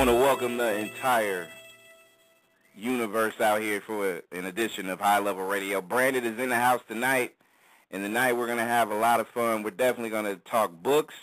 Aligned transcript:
want 0.00 0.08
to 0.08 0.16
welcome 0.16 0.56
the 0.56 0.78
entire 0.78 1.46
universe 2.74 3.38
out 3.38 3.60
here 3.60 3.82
for 3.82 4.22
an 4.32 4.46
edition 4.46 4.88
of 4.88 4.98
High 4.98 5.18
Level 5.18 5.44
Radio. 5.44 5.82
Brandon 5.82 6.24
is 6.24 6.38
in 6.38 6.48
the 6.48 6.56
house 6.56 6.80
tonight, 6.88 7.34
and 7.90 8.02
tonight 8.02 8.32
we're 8.32 8.46
going 8.46 8.56
to 8.56 8.64
have 8.64 8.90
a 8.90 8.94
lot 8.94 9.20
of 9.20 9.28
fun. 9.28 9.62
We're 9.62 9.72
definitely 9.72 10.08
going 10.08 10.24
to 10.24 10.36
talk 10.36 10.72
books. 10.82 11.14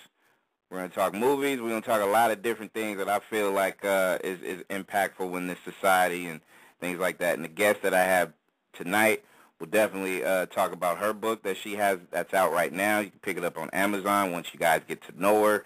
We're 0.70 0.78
going 0.78 0.92
to 0.92 0.96
talk 0.96 1.16
movies. 1.16 1.60
We're 1.60 1.70
going 1.70 1.82
to 1.82 1.88
talk 1.88 2.04
a 2.04 2.05
lot 2.05 2.29
of 2.29 2.43
different 2.43 2.71
things 2.71 3.00
that 3.00 3.10
I 3.10 3.18
feel 3.18 3.52
like 3.52 3.84
uh, 3.84 4.20
is, 4.24 4.43
is 4.43 4.61
impactful 4.70 5.36
in 5.36 5.48
this 5.48 5.57
society 5.66 6.28
and 6.28 6.39
things 6.80 7.00
like 7.00 7.18
that. 7.18 7.34
And 7.34 7.44
the 7.44 7.50
guest 7.50 7.82
that 7.82 7.96
I 7.96 8.04
have 8.04 8.32
tonight 8.73 9.23
will 9.59 9.66
definitely 9.66 10.23
uh, 10.23 10.46
talk 10.46 10.71
about 10.71 11.00
her 11.00 11.14
book 11.14 11.41
that 11.41 11.57
she 11.57 11.78
has 11.78 11.97
that's 12.11 12.36
out 12.36 12.54
right 12.54 12.71
now. 12.71 13.00
You 13.00 13.10
can 13.10 13.19
pick 13.21 13.38
it 13.38 13.44
up 13.44 13.57
on 13.57 13.71
Amazon 13.71 14.32
once 14.33 14.54
you 14.54 14.60
guys 14.60 14.83
get 14.88 15.02
to 15.07 15.19
know 15.19 15.44
her. 15.46 15.66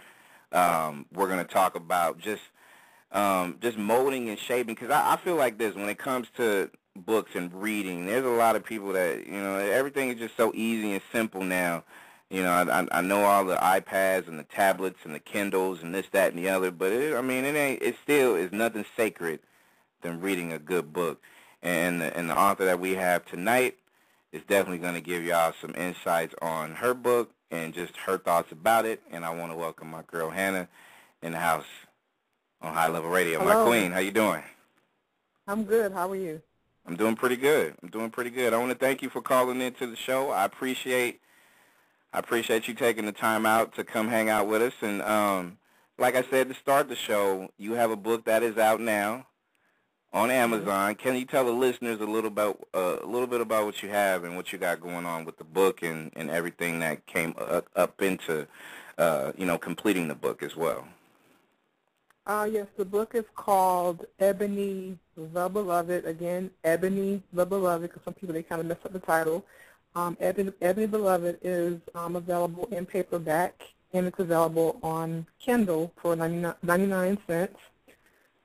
Um, 0.57 1.07
we're 1.13 1.27
going 1.27 1.45
to 1.45 1.53
talk 1.53 1.75
about 1.75 2.17
just 2.17 2.43
um, 3.11 3.57
just 3.61 3.77
molding 3.77 4.29
and 4.29 4.39
shaping 4.39 4.75
because 4.75 4.89
I, 4.89 5.13
I 5.13 5.17
feel 5.17 5.35
like 5.35 5.57
this 5.57 5.75
when 5.75 5.89
it 5.89 5.97
comes 5.97 6.27
to 6.37 6.69
books 6.95 7.31
and 7.35 7.53
reading. 7.53 8.05
There's 8.05 8.25
a 8.25 8.29
lot 8.29 8.55
of 8.55 8.63
people 8.63 8.93
that 8.93 9.25
you 9.25 9.33
know 9.39 9.55
everything 9.55 10.09
is 10.09 10.19
just 10.19 10.37
so 10.37 10.51
easy 10.55 10.93
and 10.93 11.01
simple 11.11 11.43
now. 11.43 11.83
You 12.29 12.43
know, 12.43 12.51
I, 12.51 12.87
I 12.99 13.01
know 13.01 13.25
all 13.25 13.43
the 13.43 13.57
iPads 13.57 14.29
and 14.29 14.39
the 14.39 14.43
tablets 14.43 14.99
and 15.03 15.13
the 15.13 15.19
Kindles 15.19 15.83
and 15.83 15.93
this, 15.93 16.07
that, 16.13 16.33
and 16.33 16.39
the 16.39 16.47
other, 16.47 16.71
but 16.71 16.93
it, 16.93 17.13
I 17.13 17.21
mean, 17.21 17.43
it 17.43 17.55
ain't. 17.55 17.81
It 17.81 17.97
still 18.01 18.35
is 18.35 18.53
nothing 18.53 18.85
sacred 18.95 19.41
than 20.01 20.21
reading 20.21 20.53
a 20.53 20.59
good 20.59 20.93
book. 20.93 21.21
And 21.61 21.99
the, 22.01 22.15
and 22.17 22.29
the 22.29 22.39
author 22.39 22.63
that 22.65 22.79
we 22.79 22.95
have 22.95 23.25
tonight 23.25 23.77
is 24.31 24.41
definitely 24.47 24.77
going 24.77 24.93
to 24.93 25.01
give 25.01 25.25
y'all 25.25 25.53
some 25.59 25.75
insights 25.75 26.33
on 26.41 26.75
her 26.75 26.93
book 26.93 27.31
and 27.51 27.73
just 27.73 27.97
her 27.97 28.17
thoughts 28.17 28.53
about 28.53 28.85
it. 28.85 29.01
And 29.11 29.25
I 29.25 29.31
want 29.31 29.51
to 29.51 29.57
welcome 29.57 29.91
my 29.91 30.03
girl 30.03 30.29
Hannah 30.29 30.69
in 31.21 31.33
the 31.33 31.39
house 31.39 31.65
on 32.61 32.73
High 32.73 32.87
Level 32.87 33.09
Radio. 33.09 33.39
Hello. 33.39 33.63
My 33.63 33.69
queen, 33.69 33.91
how 33.91 33.99
you 33.99 34.11
doing? 34.11 34.43
I'm 35.47 35.63
good. 35.63 35.91
How 35.91 36.09
are 36.09 36.15
you? 36.15 36.41
I'm 36.85 36.95
doing 36.95 37.15
pretty 37.15 37.35
good. 37.35 37.75
I'm 37.81 37.89
doing 37.89 38.09
pretty 38.09 38.29
good. 38.29 38.53
I 38.53 38.57
want 38.57 38.71
to 38.71 38.77
thank 38.77 39.01
you 39.01 39.09
for 39.09 39.21
calling 39.21 39.61
into 39.61 39.87
the 39.87 39.95
show. 39.95 40.29
I 40.29 40.45
appreciate 40.45 41.19
I 42.13 42.19
appreciate 42.19 42.67
you 42.67 42.73
taking 42.73 43.05
the 43.05 43.13
time 43.13 43.45
out 43.45 43.75
to 43.75 43.83
come 43.83 44.09
hang 44.09 44.29
out 44.29 44.47
with 44.47 44.61
us. 44.61 44.73
And 44.81 45.01
um, 45.01 45.57
like 45.97 46.15
I 46.15 46.23
said 46.23 46.49
to 46.49 46.55
start 46.55 46.89
the 46.89 46.95
show, 46.95 47.49
you 47.57 47.73
have 47.73 47.91
a 47.91 47.95
book 47.95 48.25
that 48.25 48.43
is 48.43 48.57
out 48.57 48.81
now 48.81 49.27
on 50.11 50.29
Amazon. 50.29 50.95
Can 50.95 51.15
you 51.15 51.25
tell 51.25 51.45
the 51.45 51.51
listeners 51.51 52.01
a 52.01 52.05
little 52.05 52.27
about 52.27 52.67
uh, 52.73 52.97
a 53.01 53.05
little 53.05 53.27
bit 53.27 53.41
about 53.41 53.65
what 53.65 53.81
you 53.81 53.89
have 53.89 54.23
and 54.23 54.35
what 54.35 54.51
you 54.51 54.59
got 54.59 54.81
going 54.81 55.05
on 55.05 55.23
with 55.23 55.37
the 55.37 55.43
book 55.45 55.81
and, 55.83 56.11
and 56.15 56.29
everything 56.29 56.79
that 56.79 57.05
came 57.05 57.33
up, 57.37 57.67
up 57.75 58.01
into 58.01 58.47
uh, 58.97 59.31
you 59.37 59.45
know 59.45 59.57
completing 59.57 60.07
the 60.07 60.15
book 60.15 60.43
as 60.43 60.55
well? 60.55 60.87
Uh, 62.27 62.47
yes, 62.51 62.67
the 62.77 62.85
book 62.85 63.15
is 63.15 63.25
called 63.35 64.05
Ebony 64.19 64.97
the 65.17 65.49
Beloved. 65.49 66.05
Again, 66.05 66.51
Ebony 66.63 67.23
the 67.33 67.45
Beloved, 67.45 67.89
because 67.89 68.03
some 68.05 68.13
people, 68.13 68.33
they 68.33 68.43
kind 68.43 68.61
of 68.61 68.67
mess 68.67 68.77
up 68.85 68.93
the 68.93 68.99
title. 68.99 69.43
Um, 69.95 70.15
Ebony, 70.19 70.53
Ebony 70.61 70.85
Beloved 70.85 71.39
is 71.41 71.79
um, 71.95 72.15
available 72.15 72.67
in 72.71 72.85
paperback, 72.85 73.59
and 73.93 74.05
it's 74.05 74.19
available 74.19 74.79
on 74.83 75.25
Kindle 75.39 75.91
for 75.99 76.15
99, 76.15 76.53
99 76.61 77.17
cents. 77.25 77.57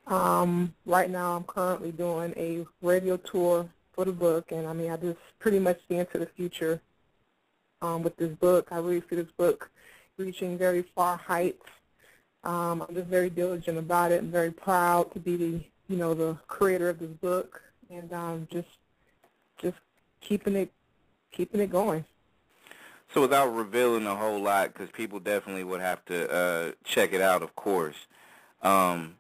Um, 0.07 0.75
right 0.87 1.11
now, 1.11 1.37
I'm 1.37 1.45
currently 1.45 1.93
doing 1.93 2.33
a 2.37 2.67
radio 2.81 3.19
tour 3.19 3.69
for 3.93 4.07
the 4.07 4.13
book, 4.13 4.53
and 4.53 4.67
I 4.67 4.73
mean, 4.73 4.91
I 4.91 4.97
just 4.97 5.19
pretty 5.39 5.59
much 5.59 5.79
see 5.87 5.97
into 5.97 6.19
the 6.19 6.27
future 6.27 6.81
um, 7.83 8.03
with 8.03 8.17
this 8.17 8.33
book. 8.37 8.69
I 8.71 8.79
really 8.79 9.03
see 9.11 9.17
this 9.17 9.31
book 9.37 9.71
reaching 10.17 10.57
very 10.57 10.83
far 10.95 11.19
heights. 11.19 11.63
Um, 12.47 12.85
I'm 12.89 12.95
just 12.95 13.09
very 13.09 13.29
diligent 13.29 13.77
about 13.77 14.13
it. 14.13 14.21
I'm 14.21 14.31
very 14.31 14.53
proud 14.53 15.13
to 15.15 15.19
be 15.19 15.37
the, 15.37 15.61
you 15.89 15.97
know, 15.97 16.15
the 16.15 16.39
creator 16.47 16.89
of 16.89 17.01
this 17.01 17.11
book, 17.11 17.61
and 17.91 18.13
um, 18.13 18.47
just, 18.53 18.69
just 19.59 19.77
keeping 20.21 20.55
it, 20.55 20.71
keeping 21.33 21.61
it 21.61 21.71
going. 21.73 22.05
So 23.13 23.21
without 23.21 23.49
revealing 23.49 24.07
a 24.07 24.15
whole 24.15 24.41
lot, 24.41 24.73
because 24.73 24.91
people 24.91 25.19
definitely 25.19 25.65
would 25.65 25.81
have 25.81 26.05
to 26.05 26.31
uh, 26.33 26.73
check 26.85 27.13
it 27.13 27.21
out, 27.21 27.43
of 27.43 27.57
course. 27.57 27.97
Um, 28.63 29.17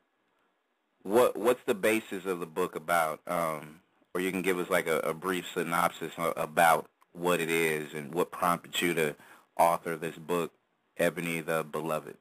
what 1.03 1.37
what's 1.37 1.65
the 1.67 1.75
basis 1.75 2.27
of 2.27 2.39
the 2.39 2.47
book 2.47 2.77
about? 2.77 3.21
Um, 3.27 3.81
or 4.15 4.21
you 4.21 4.31
can 4.31 4.43
give 4.43 4.59
us 4.59 4.71
like 4.71 4.87
a, 4.87 4.99
a 5.01 5.15
brief 5.15 5.47
synopsis 5.53 6.13
about 6.37 6.87
what 7.13 7.41
it 7.41 7.51
is 7.51 7.93
and 7.93 8.15
what 8.15 8.31
prompted 8.31 8.81
you 8.81 8.95
to 8.95 9.17
author 9.59 9.97
this 9.97 10.17
book, 10.17 10.53
Ebony 10.97 11.41
the 11.41 11.65
Beloved. 11.65 12.17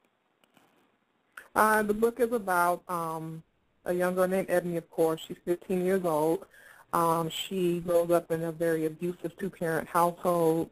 Uh, 1.56 1.82
the 1.84 1.94
book 1.94 2.20
is 2.20 2.34
about 2.34 2.84
um, 2.90 3.42
a 3.86 3.94
young 3.94 4.14
girl 4.14 4.28
named 4.28 4.48
Ebony, 4.50 4.78
of 4.78 4.90
course. 4.90 5.22
She's 5.26 5.38
15 5.46 5.86
years 5.86 6.04
old. 6.04 6.46
Um, 6.92 7.30
she 7.30 7.80
grows 7.80 8.12
up 8.12 8.30
in 8.32 8.44
a 8.44 8.52
very 8.52 8.86
abusive 8.86 9.36
two-parent 9.38 9.88
household, 9.88 10.70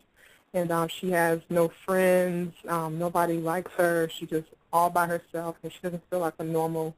and 0.53 0.71
um, 0.71 0.89
she 0.89 1.11
has 1.11 1.39
no 1.49 1.71
friends. 1.85 2.53
Um, 2.67 2.99
nobody 2.99 3.37
likes 3.37 3.71
her. 3.73 4.09
She's 4.09 4.29
just 4.29 4.47
all 4.73 4.89
by 4.89 5.07
herself, 5.07 5.55
and 5.63 5.71
she 5.71 5.79
doesn't 5.81 6.03
feel 6.09 6.19
like 6.19 6.33
a 6.39 6.43
normal 6.43 6.95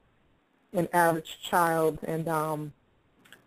and 0.73 0.89
average 0.91 1.39
child. 1.43 1.99
And 2.03 2.27
um, 2.27 2.73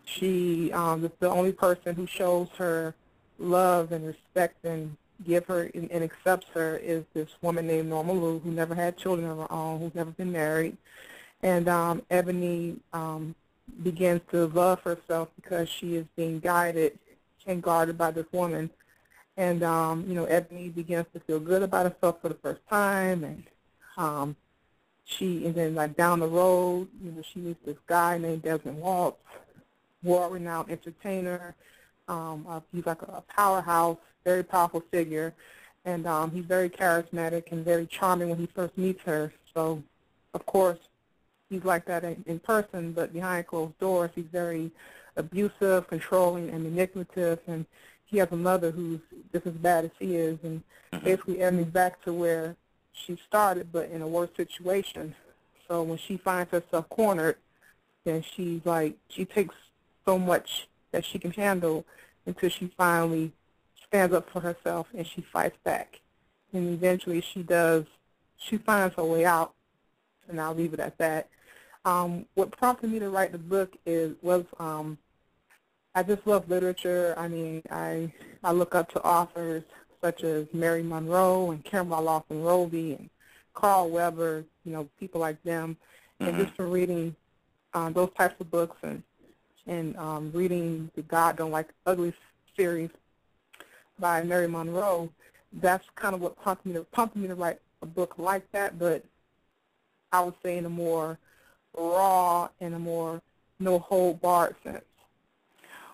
she 0.05 0.73
um, 0.73 1.05
is 1.05 1.11
the 1.19 1.31
only 1.31 1.53
person 1.53 1.97
who 1.97 2.07
shows 2.07 2.49
her 2.59 2.95
love 3.39 3.93
and 3.93 4.07
respect 4.07 4.65
and 4.65 4.97
give 5.27 5.47
her 5.47 5.71
and, 5.75 5.91
and 5.91 6.05
accepts 6.05 6.47
her 6.55 6.77
is 6.77 7.05
this 7.15 7.29
woman 7.43 7.67
named 7.67 7.89
Norma 7.89 8.13
Lou 8.13 8.39
who 8.39 8.51
never 8.51 8.75
had 8.75 8.97
children 8.97 9.29
of 9.29 9.39
her 9.39 9.53
own, 9.53 9.81
who's 9.81 9.95
never 9.95 10.11
been 10.11 10.33
married. 10.33 10.77
And 11.43 11.69
um, 11.69 12.03
Ebony 12.11 12.77
um, 12.93 13.35
begins 13.83 14.21
to 14.31 14.47
love 14.47 14.81
herself 14.81 15.29
because 15.37 15.69
she 15.69 15.97
is 15.97 16.07
being 16.17 16.41
guided 16.41 16.99
and 17.47 17.63
guarded 17.63 17.97
by 17.97 18.11
this 18.11 18.27
woman. 18.33 18.71
And, 19.37 19.63
um, 19.63 20.05
you 20.09 20.15
know, 20.15 20.25
Ebony 20.25 20.69
begins 20.69 21.07
to 21.15 21.21
feel 21.21 21.39
good 21.39 21.63
about 21.63 21.93
herself 21.93 22.21
for 22.21 22.29
the 22.29 22.35
first 22.35 22.61
time. 22.69 23.23
And 23.25 23.45
um, 23.97 24.37
she, 25.05 25.47
and 25.47 25.55
then 25.55 25.75
like 25.75 25.97
down 25.97 26.21
the 26.21 26.27
road, 26.27 26.89
you 27.03 27.13
know, 27.13 27.23
she 27.33 27.39
meets 27.41 27.65
this 27.65 27.77
guy 27.87 28.19
named 28.19 28.43
Desmond 28.43 28.79
Waltz, 28.79 29.19
world-renowned 30.03 30.71
entertainer. 30.71 31.55
Um, 32.09 32.47
uh, 32.49 32.61
he's 32.73 32.87
like 32.87 33.03
a 33.03 33.23
powerhouse, 33.29 33.99
very 34.31 34.45
powerful 34.57 34.83
figure, 34.97 35.29
and 35.91 36.03
um, 36.07 36.27
he's 36.31 36.45
very 36.57 36.71
charismatic 36.81 37.45
and 37.53 37.65
very 37.65 37.87
charming 37.87 38.29
when 38.31 38.39
he 38.39 38.49
first 38.59 38.77
meets 38.77 39.03
her. 39.11 39.33
So, 39.55 39.83
of 40.37 40.43
course, 40.55 40.81
he's 41.51 41.65
like 41.65 41.85
that 41.87 42.05
in, 42.05 42.17
in 42.27 42.39
person, 42.53 42.93
but 42.93 43.13
behind 43.19 43.47
closed 43.47 43.79
doors, 43.79 44.11
he's 44.15 44.31
very 44.43 44.71
abusive, 45.17 45.89
controlling, 45.89 46.51
and 46.51 46.63
manipulative. 46.63 47.39
And 47.47 47.65
he 48.05 48.19
has 48.19 48.29
a 48.31 48.37
mother 48.37 48.71
who's 48.71 49.01
just 49.33 49.47
as 49.47 49.55
bad 49.55 49.85
as 49.89 49.91
he 49.99 50.17
is, 50.17 50.39
and 50.43 50.63
basically 51.03 51.41
Ebony's 51.41 51.73
back 51.81 51.95
to 52.05 52.13
where 52.13 52.55
she 52.93 53.19
started, 53.27 53.65
but 53.73 53.91
in 53.91 54.03
a 54.03 54.09
worse 54.17 54.31
situation. 54.37 55.15
So 55.67 55.83
when 55.83 55.99
she 55.99 56.17
finds 56.17 56.51
herself 56.51 56.85
cornered, 56.89 57.37
then 58.05 58.23
she's 58.33 58.61
like, 58.65 58.93
she 59.09 59.25
takes 59.25 59.55
so 60.05 60.19
much 60.19 60.69
that 60.93 61.05
she 61.05 61.19
can 61.19 61.33
handle 61.33 61.85
until 62.27 62.51
she 62.51 62.67
finally 62.77 63.33
stands 63.89 64.15
up 64.15 64.29
for 64.31 64.41
herself 64.41 64.87
and 64.95 65.07
she 65.07 65.21
fights 65.21 65.57
back. 65.65 66.01
And 66.53 66.73
eventually 66.75 67.21
she 67.21 67.43
does, 67.43 67.85
she 68.39 68.57
finds 68.59 68.95
her 68.97 69.05
way 69.05 69.25
out, 69.25 69.53
and 70.29 70.41
I'll 70.41 70.55
leave 70.55 70.75
it 70.75 70.81
at 70.81 70.97
that. 70.99 71.29
Um, 71.85 72.27
what 72.35 72.51
prompted 72.51 72.91
me 72.91 72.99
to 72.99 73.11
write 73.11 73.33
the 73.33 73.39
book 73.39 73.77
is 73.87 74.15
was 74.23 74.45
um, 74.59 74.99
I 75.95 76.03
just 76.03 76.27
love 76.27 76.49
literature. 76.49 77.15
I 77.17 77.29
mean, 77.29 77.63
I 77.71 78.13
I 78.45 78.53
look 78.53 78.75
up 78.75 78.91
to 78.93 79.03
authors 79.03 79.63
such 80.01 80.23
as 80.23 80.47
Mary 80.53 80.83
Monroe 80.83 81.51
and 81.51 81.65
Kimberla 81.65 82.01
Lawson 82.01 82.43
Roby 82.43 82.93
and 82.95 83.11
Carl 83.55 83.91
Weber, 83.91 84.45
you 84.65 84.73
know, 84.73 84.89
people 85.01 85.21
like 85.21 85.43
them. 85.43 85.77
And 86.21 86.35
Mhm. 86.35 86.45
just 86.45 86.55
from 86.57 86.71
reading 86.71 87.17
um, 87.75 87.93
those 87.93 88.11
types 88.17 88.41
of 88.41 88.51
books 88.51 88.77
and 88.83 89.03
and 89.67 89.97
um, 89.99 90.33
reading 90.33 90.91
the 90.95 91.03
God 91.03 91.37
Don't 91.37 91.51
Like 91.51 91.69
Ugly 91.85 92.15
series 92.57 92.91
by 93.99 94.23
Mary 94.23 94.49
Monroe, 94.49 95.11
that's 95.53 95.85
kind 95.95 96.15
of 96.15 96.21
what 96.21 96.41
prompted 96.41 96.69
me 96.69 96.75
to 96.75 96.85
prompted 96.85 97.21
me 97.21 97.29
to 97.29 97.35
write 97.35 97.61
a 97.83 97.87
book 97.87 98.15
like 98.19 98.51
that, 98.53 98.79
but 98.79 99.05
I 100.13 100.21
would 100.21 100.35
say 100.43 100.59
in 100.59 100.65
a 100.65 100.71
more 100.71 101.19
raw 101.77 102.49
and 102.61 102.75
a 102.75 102.79
more 102.79 103.23
no 103.59 103.79
hold 103.79 104.21
barred 104.21 104.57
sense. 104.65 104.85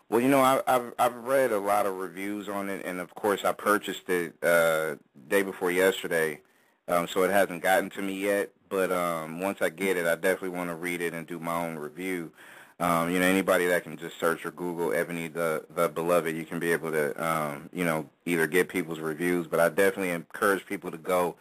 Well, 0.09 0.21
you 0.21 0.29
know, 0.29 0.41
I, 0.41 0.63
I've 0.67 0.93
I've 0.99 1.15
read 1.17 1.53
a 1.53 1.59
lot 1.59 1.87
of 1.87 1.97
reviews 1.97 2.49
on 2.49 2.69
it, 2.69 2.85
and 2.85 3.01
of 3.01 3.15
course, 3.15 3.45
I 3.45 3.53
purchased 3.53 4.09
it 4.09 4.35
uh, 4.43 4.97
day 5.29 5.43
before 5.43 5.71
yesterday, 5.71 6.41
um, 6.89 7.09
so 7.09 7.23
it 7.25 7.31
hasn't 7.31 7.63
gotten 7.63 7.91
to 7.91 8.03
me 8.03 8.15
yet. 8.15 8.51
But 8.69 8.93
um, 8.93 9.41
once 9.41 9.63
I 9.63 9.71
get 9.71 9.97
it, 9.97 10.07
I 10.07 10.15
definitely 10.15 10.51
want 10.51 10.71
to 10.71 10.75
read 10.75 11.01
it 11.01 11.15
and 11.15 11.27
do 11.27 11.39
my 11.39 11.55
own 11.55 11.79
review. 11.79 12.33
Um, 12.81 13.11
you 13.11 13.21
know, 13.21 13.27
anybody 13.27 13.67
that 13.67 13.85
can 13.85 13.97
just 13.97 14.19
search 14.19 14.45
or 14.45 14.51
Google 14.51 14.93
Ebony 14.93 15.29
the 15.29 15.65
the 15.75 15.89
Beloved, 15.89 16.35
you 16.35 16.45
can 16.45 16.59
be 16.59 16.73
able 16.73 16.91
to, 16.91 17.25
um, 17.25 17.71
you 17.73 17.85
know, 17.85 18.09
either 18.27 18.47
get 18.47 18.69
people's 18.69 18.99
reviews. 18.99 19.47
But 19.47 19.61
I 19.61 19.69
definitely 19.69 20.11
encourage 20.11 20.67
people 20.67 20.91
to 20.91 20.99
go 20.99 21.37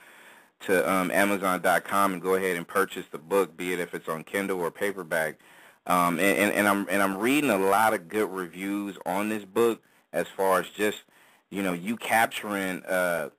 to 0.62 0.89
um, 0.89 1.09
Amazon.com 1.12 2.13
and 2.13 2.21
go 2.21 2.35
ahead 2.35 2.56
and 2.56 2.68
purchase 2.68 3.06
the 3.12 3.18
book, 3.18 3.57
be 3.57 3.74
it 3.74 3.80
if 3.80 3.94
it's 3.94 4.07
on 4.07 4.24
Kindle 4.24 4.59
or 4.62 4.71
paperback. 4.71 5.39
Um, 5.85 6.19
and, 6.19 6.38
and, 6.38 6.53
and 6.53 6.68
I'm 6.68 6.88
and 6.89 7.01
I'm 7.01 7.18
reading 7.18 7.50
a 7.50 7.57
lot 7.57 7.94
of 7.94 8.07
good 8.07 8.29
reviews 8.29 8.97
on 9.06 9.29
this 9.29 9.44
book 9.44 9.81
as 10.13 10.27
far 10.27 10.59
as 10.59 10.68
just 10.69 11.00
you 11.50 11.63
know 11.63 11.74
you 11.74 11.97
capturing 11.97 12.86
uh, 12.86 13.29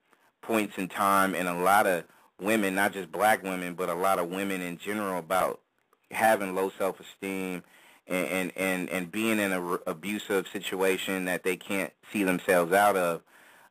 points 0.43 0.77
in 0.79 0.89
time 0.89 1.35
and 1.35 1.49
a 1.49 1.55
lot 1.55 1.87
of 1.87 2.05
women, 2.41 2.75
not 2.75 2.93
just 2.93 3.11
black 3.11 3.43
women, 3.43 3.75
but 3.75 3.89
a 3.89 3.95
lot 3.95 4.19
of 4.19 4.29
women 4.29 4.61
in 4.61 4.77
general 4.79 5.19
about 5.19 5.61
having 6.11 6.55
low 6.55 6.71
self-esteem 6.77 7.63
and 8.07 8.53
and 8.57 8.91
and, 8.91 9.11
being 9.11 9.39
in 9.39 9.53
an 9.53 9.79
abusive 9.87 10.47
situation 10.49 11.25
that 11.25 11.43
they 11.43 11.57
can't 11.57 11.93
see 12.13 12.23
themselves 12.23 12.73
out 12.73 12.97
of. 12.97 13.23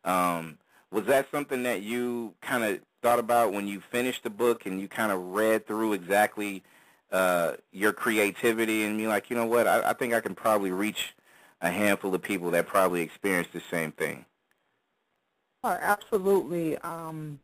Um, 0.03 0.57
was 0.91 1.05
that 1.05 1.27
something 1.31 1.63
that 1.63 1.81
you 1.81 2.33
kind 2.41 2.63
of 2.63 2.79
thought 3.01 3.19
about 3.19 3.51
when 3.51 3.67
you 3.67 3.81
finished 3.91 4.23
the 4.23 4.29
book 4.29 4.65
and 4.65 4.79
you 4.79 4.87
kind 4.87 5.11
of 5.11 5.19
read 5.19 5.67
through 5.67 5.93
exactly 5.93 6.63
uh, 7.11 7.53
your 7.71 7.93
creativity 7.93 8.83
and 8.83 8.99
you're 8.99 9.09
like, 9.09 9.29
you 9.29 9.35
know 9.35 9.45
what, 9.45 9.67
I, 9.67 9.89
I 9.89 9.93
think 9.93 10.13
I 10.13 10.21
can 10.21 10.35
probably 10.35 10.71
reach 10.71 11.15
a 11.61 11.69
handful 11.69 12.13
of 12.13 12.21
people 12.21 12.51
that 12.51 12.67
probably 12.67 13.01
experience 13.01 13.47
the 13.53 13.61
same 13.71 13.91
thing. 13.91 14.25
Oh, 15.63 15.77
absolutely. 15.79 16.77
Um, 16.79 17.39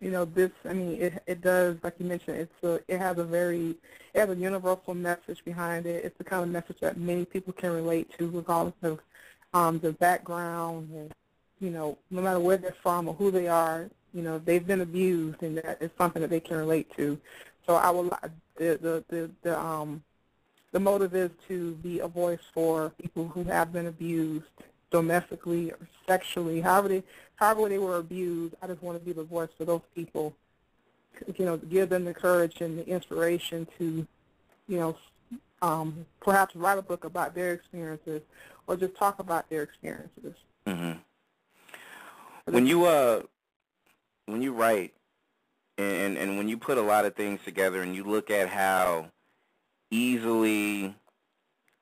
you 0.00 0.10
know, 0.10 0.24
this, 0.24 0.50
I 0.64 0.72
mean, 0.72 1.00
it, 1.00 1.22
it 1.26 1.40
does, 1.42 1.76
like 1.82 1.94
you 1.98 2.06
mentioned, 2.06 2.38
it's 2.38 2.64
a, 2.64 2.80
it 2.92 2.98
has 2.98 3.18
a 3.18 3.24
very, 3.24 3.76
it 4.14 4.20
has 4.20 4.30
a 4.30 4.34
universal 4.34 4.94
message 4.94 5.44
behind 5.44 5.86
it. 5.86 6.04
It's 6.04 6.16
the 6.16 6.24
kind 6.24 6.42
of 6.42 6.48
message 6.48 6.80
that 6.80 6.96
many 6.96 7.24
people 7.24 7.52
can 7.52 7.70
relate 7.72 8.10
to 8.18 8.30
regardless 8.30 8.74
of 8.82 9.00
um, 9.52 9.78
their 9.78 9.92
background 9.92 10.90
and, 10.94 11.12
you 11.60 11.70
know, 11.70 11.98
no 12.10 12.22
matter 12.22 12.40
where 12.40 12.56
they're 12.56 12.74
from 12.82 13.08
or 13.08 13.14
who 13.14 13.30
they 13.30 13.46
are, 13.46 13.90
you 14.14 14.22
know, 14.22 14.38
they've 14.38 14.66
been 14.66 14.80
abused 14.80 15.42
and 15.42 15.58
that 15.58 15.78
is 15.80 15.90
something 15.98 16.22
that 16.22 16.30
they 16.30 16.40
can 16.40 16.56
relate 16.56 16.90
to. 16.96 17.18
So 17.66 17.74
I 17.74 17.90
will, 17.90 18.04
the, 18.56 18.78
the, 18.80 19.04
the, 19.08 19.30
the, 19.42 19.60
um, 19.60 20.02
the 20.72 20.80
motive 20.80 21.14
is 21.14 21.30
to 21.48 21.74
be 21.76 21.98
a 21.98 22.08
voice 22.08 22.40
for 22.54 22.90
people 23.00 23.28
who 23.28 23.44
have 23.44 23.72
been 23.72 23.86
abused 23.86 24.46
domestically 24.90 25.72
or 25.72 25.78
sexually, 26.06 26.60
however 26.60 26.88
they, 26.88 27.02
however 27.36 27.68
they 27.68 27.78
were 27.78 27.96
abused. 27.96 28.54
I 28.62 28.66
just 28.66 28.82
want 28.82 28.98
to 28.98 29.04
be 29.04 29.12
the 29.12 29.24
voice 29.24 29.48
for 29.56 29.64
those 29.64 29.82
people, 29.94 30.34
you 31.36 31.44
know, 31.44 31.56
give 31.56 31.88
them 31.88 32.04
the 32.04 32.14
courage 32.14 32.60
and 32.60 32.78
the 32.78 32.86
inspiration 32.86 33.66
to, 33.78 34.06
you 34.68 34.78
know, 34.78 34.96
um, 35.62 36.06
perhaps 36.20 36.56
write 36.56 36.78
a 36.78 36.82
book 36.82 37.04
about 37.04 37.34
their 37.34 37.52
experiences 37.52 38.22
or 38.66 38.76
just 38.76 38.96
talk 38.96 39.18
about 39.18 39.48
their 39.50 39.62
experiences. 39.62 40.34
Mm-hmm. 40.66 40.92
When 42.52 42.66
you 42.66 42.84
uh, 42.84 43.22
when 44.26 44.42
you 44.42 44.52
write, 44.52 44.94
and 45.78 46.16
and 46.16 46.36
when 46.36 46.48
you 46.48 46.56
put 46.56 46.78
a 46.78 46.82
lot 46.82 47.04
of 47.04 47.14
things 47.14 47.40
together, 47.44 47.82
and 47.82 47.94
you 47.94 48.04
look 48.04 48.30
at 48.30 48.48
how 48.48 49.10
easily 49.90 50.94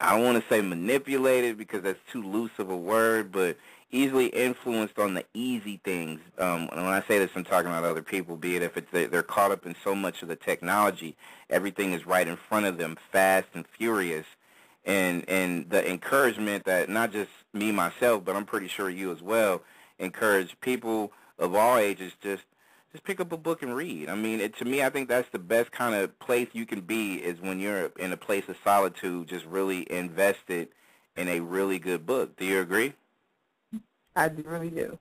I 0.01 0.15
don't 0.15 0.25
want 0.25 0.43
to 0.43 0.49
say 0.49 0.61
manipulated 0.61 1.59
because 1.59 1.83
that's 1.83 1.99
too 2.13 2.23
loose 2.23 2.53
of 2.59 2.71
a 2.71 2.77
word, 2.77 3.33
but 3.33 3.57
easily 3.91 4.27
influenced 4.27 4.99
on 4.99 5.15
the 5.15 5.25
easy 5.35 5.81
things. 5.85 6.21
Um, 6.39 6.69
and 6.73 6.85
when 6.85 6.95
I 6.95 7.03
say 7.09 7.19
this, 7.19 7.31
I'm 7.35 7.45
talking 7.45 7.69
about 7.69 7.85
other 7.85 8.03
people, 8.03 8.37
be 8.37 8.55
it 8.57 8.63
if 8.63 8.77
it's 8.77 8.89
they're 8.93 9.23
caught 9.23 9.51
up 9.51 9.67
in 9.67 9.75
so 9.83 9.95
much 9.95 10.23
of 10.23 10.29
the 10.29 10.37
technology, 10.37 11.17
everything 11.51 11.93
is 11.93 12.07
right 12.07 12.29
in 12.29 12.37
front 12.37 12.67
of 12.67 12.79
them, 12.79 12.97
fast 13.11 13.49
and 13.55 13.67
furious. 13.67 14.27
And 14.85 15.29
and 15.29 15.69
the 15.69 15.89
encouragement 15.89 16.65
that 16.65 16.89
not 16.89 17.13
just 17.13 17.31
me 17.53 17.73
myself, 17.73 18.25
but 18.25 18.37
I'm 18.37 18.47
pretty 18.47 18.69
sure 18.69 18.89
you 18.89 19.11
as 19.11 19.21
well, 19.21 19.63
encourage 19.99 20.59
people 20.61 21.13
of 21.39 21.55
all 21.55 21.77
ages 21.77 22.13
just 22.23 22.45
just 22.99 23.07
pick 23.07 23.21
up 23.21 23.31
a 23.31 23.37
book 23.37 23.63
and 23.63 23.77
read. 23.77 24.09
I 24.09 24.17
mean, 24.17 24.41
it, 24.41 24.57
to 24.59 24.65
me, 24.65 24.83
I 24.83 24.91
think 24.91 25.09
that's 25.09 25.29
the 25.31 25.39
best 25.39 25.71
kind 25.71 25.95
of 25.95 26.19
place 26.19 26.49
you 26.53 26.67
can 26.67 26.81
be 26.81 27.15
is 27.15 27.41
when 27.41 27.61
you're 27.61 27.93
in 27.97 28.13
a 28.13 28.17
place 28.17 28.49
of 28.49 28.57
solitude, 28.65 29.29
just 29.29 29.45
really 29.45 29.91
invested 29.91 30.69
in 31.17 31.29
a 31.29 31.39
really 31.39 31.79
good 31.79 32.05
book. 32.05 32.37
Do 32.37 32.45
you 32.45 32.61
agree? 32.61 32.95
I 34.17 34.27
really 34.27 34.71
do. 34.71 34.99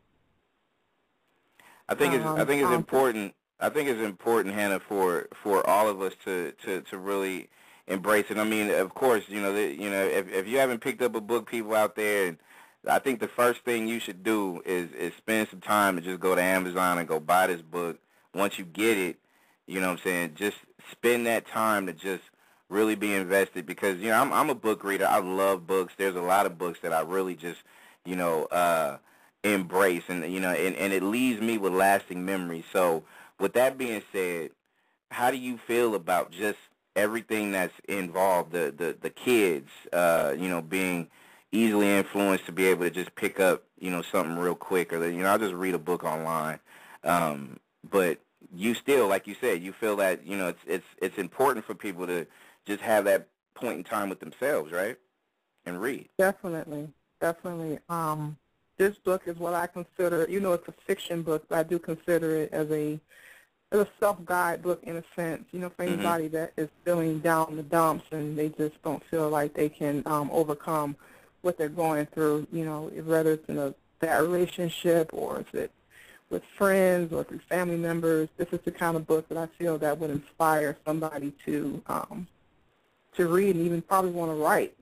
I 1.90 1.96
think 1.96 2.14
it's 2.14 2.26
I 2.26 2.46
think 2.46 2.62
it's 2.62 2.68
um, 2.68 2.76
important. 2.76 3.34
I 3.60 3.70
think 3.70 3.90
it's 3.90 4.02
important, 4.02 4.54
Hannah, 4.54 4.80
for 4.80 5.28
for 5.42 5.68
all 5.68 5.90
of 5.90 6.00
us 6.02 6.14
to 6.26 6.54
to 6.66 6.82
to 6.82 6.98
really 6.98 7.50
embrace 7.88 8.26
it. 8.30 8.38
I 8.38 8.44
mean, 8.44 8.70
of 8.70 8.94
course, 8.94 9.24
you 9.28 9.42
know, 9.42 9.54
the, 9.54 9.74
you 9.74 9.90
know, 9.90 10.06
if 10.06 10.32
if 10.32 10.48
you 10.48 10.60
haven't 10.60 10.82
picked 10.82 11.02
up 11.02 11.16
a 11.16 11.22
book, 11.22 11.50
people 11.50 11.74
out 11.74 11.96
there 11.96 12.28
and 12.28 12.38
I 12.88 13.00
think 13.00 13.20
the 13.20 13.28
first 13.28 13.62
thing 13.62 13.88
you 13.88 14.00
should 14.00 14.24
do 14.24 14.62
is 14.66 14.92
is 14.92 15.14
spend 15.16 15.50
some 15.50 15.62
time 15.62 15.98
and 15.98 16.06
just 16.06 16.20
go 16.20 16.36
to 16.36 16.42
Amazon 16.42 16.98
and 16.98 17.08
go 17.08 17.20
buy 17.20 17.48
this 17.48 17.62
book. 17.62 18.00
Once 18.34 18.60
you 18.60 18.66
get 18.66 18.98
it, 18.98 19.18
you 19.66 19.80
know 19.80 19.88
what 19.88 20.00
I'm 20.00 20.04
saying, 20.04 20.36
just 20.36 20.58
spend 20.92 21.26
that 21.28 21.48
time 21.48 21.88
to 21.88 21.94
just 21.94 22.24
really 22.70 22.96
be 22.96 23.14
invested 23.14 23.66
because 23.66 24.00
you 24.00 24.08
know 24.10 24.20
I'm 24.20 24.32
I'm 24.34 24.50
a 24.50 24.56
book 24.56 24.84
reader. 24.84 25.06
I 25.08 25.20
love 25.20 25.68
books. 25.68 25.94
There's 25.98 26.16
a 26.16 26.22
lot 26.22 26.46
of 26.46 26.58
books 26.58 26.80
that 26.82 26.94
I 26.94 27.02
really 27.02 27.36
just, 27.36 27.60
you 28.06 28.16
know, 28.16 28.46
uh 28.46 28.98
embrace 29.44 30.04
and 30.10 30.32
you 30.32 30.40
know 30.40 30.50
and, 30.50 30.76
and 30.76 30.94
it 30.94 31.04
leaves 31.04 31.42
me 31.42 31.58
with 31.58 31.74
lasting 31.74 32.26
memories. 32.26 32.66
So 32.72 33.04
with 33.40 33.54
that 33.54 33.78
being 33.78 34.04
said, 34.12 34.52
how 35.12 35.32
do 35.32 35.38
you 35.38 35.58
feel 35.58 35.96
about 35.96 36.32
just 36.32 36.60
everything 36.96 37.52
that's 37.52 37.74
involved, 37.88 38.52
the 38.52 38.74
the, 38.76 38.96
the 39.00 39.10
kids, 39.10 39.70
uh, 39.94 40.34
you 40.38 40.50
know, 40.50 40.62
being 40.62 41.08
easily 41.58 41.90
influenced 41.90 42.46
to 42.46 42.52
be 42.52 42.66
able 42.68 42.84
to 42.84 42.92
just 42.92 43.14
pick 43.16 43.40
up, 43.40 43.64
you 43.80 43.90
know, 43.90 44.02
something 44.02 44.38
real 44.38 44.56
quick 44.56 44.94
or, 44.94 45.10
you 45.10 45.22
know, 45.22 45.30
I'll 45.30 45.40
just 45.40 45.54
read 45.54 45.74
a 45.74 45.80
book 45.80 46.04
online. 46.04 46.60
Um, 47.04 47.60
but 47.90 48.20
you 48.54 48.74
still, 48.74 49.08
like 49.08 49.28
you 49.28 49.36
said, 49.40 49.62
you 49.62 49.74
feel 49.74 49.96
that, 49.98 50.26
you 50.26 50.38
know, 50.38 50.50
it's, 50.50 50.60
it's, 50.66 50.86
it's 51.02 51.18
important 51.18 51.66
for 51.66 51.74
people 51.74 52.06
to 52.08 52.28
just 52.66 52.82
have 52.82 53.06
that 53.06 53.28
point 53.56 53.78
in 53.78 53.84
time 53.84 54.10
with 54.10 54.20
themselves, 54.20 54.72
right? 54.72 54.98
And 55.66 55.82
read. 55.82 56.08
Definitely. 56.18 56.90
Definitely. 57.20 57.80
Um, 57.90 58.38
this 58.78 58.96
book 58.98 59.24
is 59.26 59.38
what 59.38 59.54
I 59.54 59.68
consider, 59.68 60.28
you 60.30 60.40
know, 60.40 60.54
it's 60.54 60.68
a 60.68 60.74
fiction 60.86 61.24
book, 61.24 61.46
but 61.50 61.58
I 61.58 61.64
do 61.64 61.80
consider 61.80 62.36
it 62.36 62.54
as 62.54 62.70
a 62.72 63.00
as 63.74 63.82
a 63.82 63.88
self-guide 64.00 64.62
book 64.62 64.82
in 64.84 64.96
a 64.96 65.04
sense, 65.14 65.44
you 65.52 65.60
know, 65.60 65.70
for 65.70 65.84
mm-hmm. 65.84 65.96
anybody 65.96 66.26
mm-hmm. 66.26 66.36
that 66.36 66.54
is 66.56 66.70
feeling 66.86 67.20
down 67.20 67.50
in 67.50 67.58
the 67.58 67.64
dumps 67.64 68.06
and 68.12 68.38
they 68.38 68.48
just 68.48 68.82
don't 68.82 69.04
feel 69.06 69.30
like 69.30 69.54
they 69.54 69.68
can 69.68 70.04
um, 70.06 70.30
overcome 70.32 70.96
what 71.42 71.58
they're 71.58 71.70
going 71.70 72.06
through, 72.08 72.48
you 72.52 72.66
know, 72.66 72.92
whether 73.06 73.34
it's 73.34 73.48
in 73.50 73.58
a 73.58 73.74
bad 74.00 74.22
relationship 74.22 75.10
or 75.14 75.40
if 75.40 75.54
it's 75.54 75.74
with 76.30 76.44
friends 76.58 77.14
or 77.14 77.24
through 77.24 77.40
family 77.50 77.78
members. 77.78 78.30
This 78.38 78.48
is 78.52 78.60
the 78.66 78.72
kind 78.72 78.98
of 78.98 79.08
book 79.08 79.28
that 79.30 79.38
I 79.38 79.48
feel 79.58 79.78
that 79.78 79.98
would 80.00 80.10
inspire 80.10 80.78
somebody 80.86 81.34
to 81.46 81.82
um, 81.88 82.28
to 83.16 83.28
read 83.28 83.56
and 83.56 83.66
even 83.66 83.82
probably 83.82 84.12
want 84.12 84.32
to 84.32 84.36
write. 84.36 84.74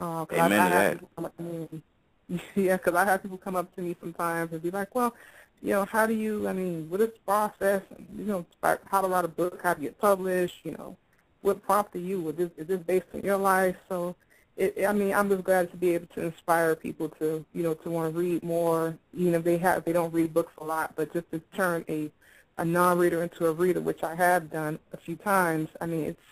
Uh, 0.00 0.26
Amen 0.32 0.60
I, 0.60 0.90
I 0.90 0.94
to 0.94 1.06
that. 1.38 1.82
Yeah, 2.56 2.76
because 2.76 2.94
I 2.94 3.04
have 3.04 3.22
people 3.22 3.38
come 3.38 3.54
up 3.54 3.72
to 3.76 3.82
me 3.82 3.94
sometimes 4.00 4.52
and 4.52 4.60
be 4.60 4.72
like, 4.72 4.92
well, 4.94 5.14
you 5.62 5.70
know, 5.70 5.84
how 5.84 6.06
do 6.06 6.12
you, 6.12 6.48
I 6.48 6.52
mean, 6.52 6.90
what 6.90 7.00
is 7.00 7.08
the 7.08 7.18
process? 7.24 7.82
And, 7.96 8.06
you 8.18 8.24
know, 8.24 8.46
how 8.86 9.00
to 9.00 9.06
write 9.06 9.24
a 9.24 9.28
book, 9.28 9.60
how 9.62 9.74
to 9.74 9.80
get 9.80 9.98
published, 10.00 10.56
you 10.64 10.72
know, 10.72 10.96
what 11.42 11.62
prompted 11.62 12.00
you? 12.00 12.28
Is 12.30 12.36
this, 12.36 12.50
is 12.56 12.66
this 12.66 12.80
based 12.80 13.06
on 13.14 13.22
your 13.22 13.36
life? 13.36 13.76
So 13.88 14.16
it, 14.56 14.86
I 14.86 14.92
mean, 14.92 15.12
I'm 15.14 15.28
just 15.28 15.44
glad 15.44 15.70
to 15.70 15.76
be 15.76 15.94
able 15.94 16.06
to 16.14 16.22
inspire 16.22 16.74
people 16.74 17.08
to, 17.20 17.44
you 17.52 17.62
know, 17.62 17.74
to 17.74 17.90
want 17.90 18.12
to 18.12 18.18
read 18.18 18.42
more, 18.42 18.96
even 19.14 19.34
if 19.34 19.44
they 19.44 19.58
have, 19.58 19.84
they 19.84 19.92
don't 19.92 20.12
read 20.12 20.32
books 20.32 20.52
a 20.58 20.64
lot, 20.64 20.94
but 20.96 21.12
just 21.12 21.30
to 21.30 21.40
turn 21.54 21.84
a, 21.88 22.10
a 22.58 22.64
non-reader 22.64 23.22
into 23.22 23.46
a 23.46 23.52
reader, 23.52 23.80
which 23.80 24.02
I 24.02 24.14
have 24.14 24.50
done 24.50 24.78
a 24.92 24.96
few 24.96 25.16
times. 25.16 25.68
I 25.80 25.86
mean, 25.86 26.04
it's, 26.04 26.22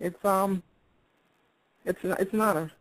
it's, 0.00 0.24
um, 0.24 0.62
it's, 1.84 2.00
it's 2.02 2.32
an 2.32 2.40
honor. 2.40 2.72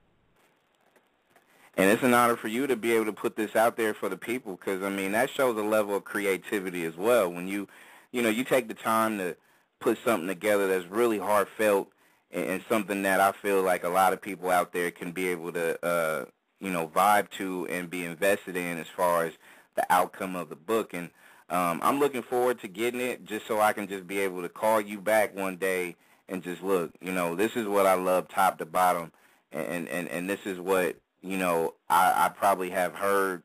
And 1.78 1.90
it's 1.90 2.04
an 2.04 2.14
honor 2.14 2.38
for 2.38 2.48
you 2.48 2.68
to 2.68 2.76
be 2.76 2.94
able 2.94 3.06
to 3.06 3.14
put 3.14 3.36
this 3.36 3.56
out 3.56 3.76
there 3.78 3.94
for 3.94 4.10
the 4.10 4.18
people, 4.18 4.56
because 4.56 4.82
I 4.82 4.90
mean 4.90 5.12
that 5.12 5.30
shows 5.30 5.58
a 5.58 5.62
level 5.62 5.96
of 5.96 6.06
creativity 6.06 6.86
as 6.86 6.96
well. 6.96 7.30
When 7.30 7.48
you, 7.48 7.68
you 8.12 8.22
know, 8.22 8.30
you 8.30 8.46
take 8.46 8.70
the 8.70 8.74
time 8.74 9.18
to 9.18 9.36
put 9.82 9.98
something 10.04 10.28
together 10.28 10.68
that's 10.68 10.90
really 10.90 11.20
heartfelt 11.20 11.90
and, 12.32 12.64
something 12.68 13.04
that 13.04 13.20
I 13.20 13.32
feel 13.32 13.62
like 13.62 13.84
a 13.84 13.90
lot 13.90 14.14
of 14.14 14.22
people 14.22 14.50
out 14.50 14.74
there 14.74 14.92
can 14.92 15.12
be 15.12 15.28
able 15.30 15.52
to, 15.54 15.86
uh, 15.86 16.26
you 16.60 16.72
know, 16.72 16.88
vibe 16.88 17.30
to 17.32 17.68
and 17.68 17.90
be 17.90 18.06
invested 18.06 18.56
in 18.56 18.78
as 18.78 18.88
far 18.88 19.26
as 19.26 19.34
the 19.76 19.86
outcome 19.90 20.36
of 20.36 20.50
the 20.50 20.56
book. 20.56 20.94
And 20.94 21.10
um, 21.50 21.80
I'm 21.84 22.00
looking 22.00 22.24
forward 22.24 22.60
to 22.62 22.68
getting 22.68 23.02
it 23.02 23.26
just 23.26 23.48
so 23.48 23.62
I 23.62 23.74
can 23.74 23.88
just 23.88 24.08
be 24.08 24.20
able 24.20 24.42
to 24.42 24.50
call 24.50 24.82
you 24.82 25.00
back 25.00 25.36
one 25.36 25.58
day 25.58 25.96
and 26.28 26.44
just 26.44 26.62
look, 26.64 26.92
you 27.02 27.12
know, 27.12 27.36
this 27.36 27.56
is 27.56 27.68
what 27.68 27.86
I 27.86 27.94
love 27.94 28.28
top 28.28 28.58
to 28.58 28.66
bottom, 28.66 29.12
and 29.52 29.88
and 29.88 30.08
and 30.08 30.30
this 30.30 30.40
is 30.46 30.60
what 30.60 30.98
you 31.22 31.38
know 31.38 31.76
I, 31.90 32.26
I 32.26 32.30
probably 32.30 32.72
have 32.72 32.96
heard 32.96 33.44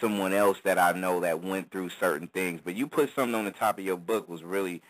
someone 0.00 0.32
else 0.32 0.58
that 0.64 0.78
I 0.78 0.92
know 0.92 1.20
that 1.20 1.42
went 1.42 1.70
through 1.70 1.90
certain 1.90 2.26
things. 2.26 2.60
But 2.64 2.74
you 2.74 2.86
put 2.86 3.14
something 3.14 3.34
on 3.34 3.44
the 3.44 3.50
top 3.52 3.78
of 3.78 3.84
your 3.84 3.96
book 3.96 4.28
was 4.28 4.42
really 4.42 4.82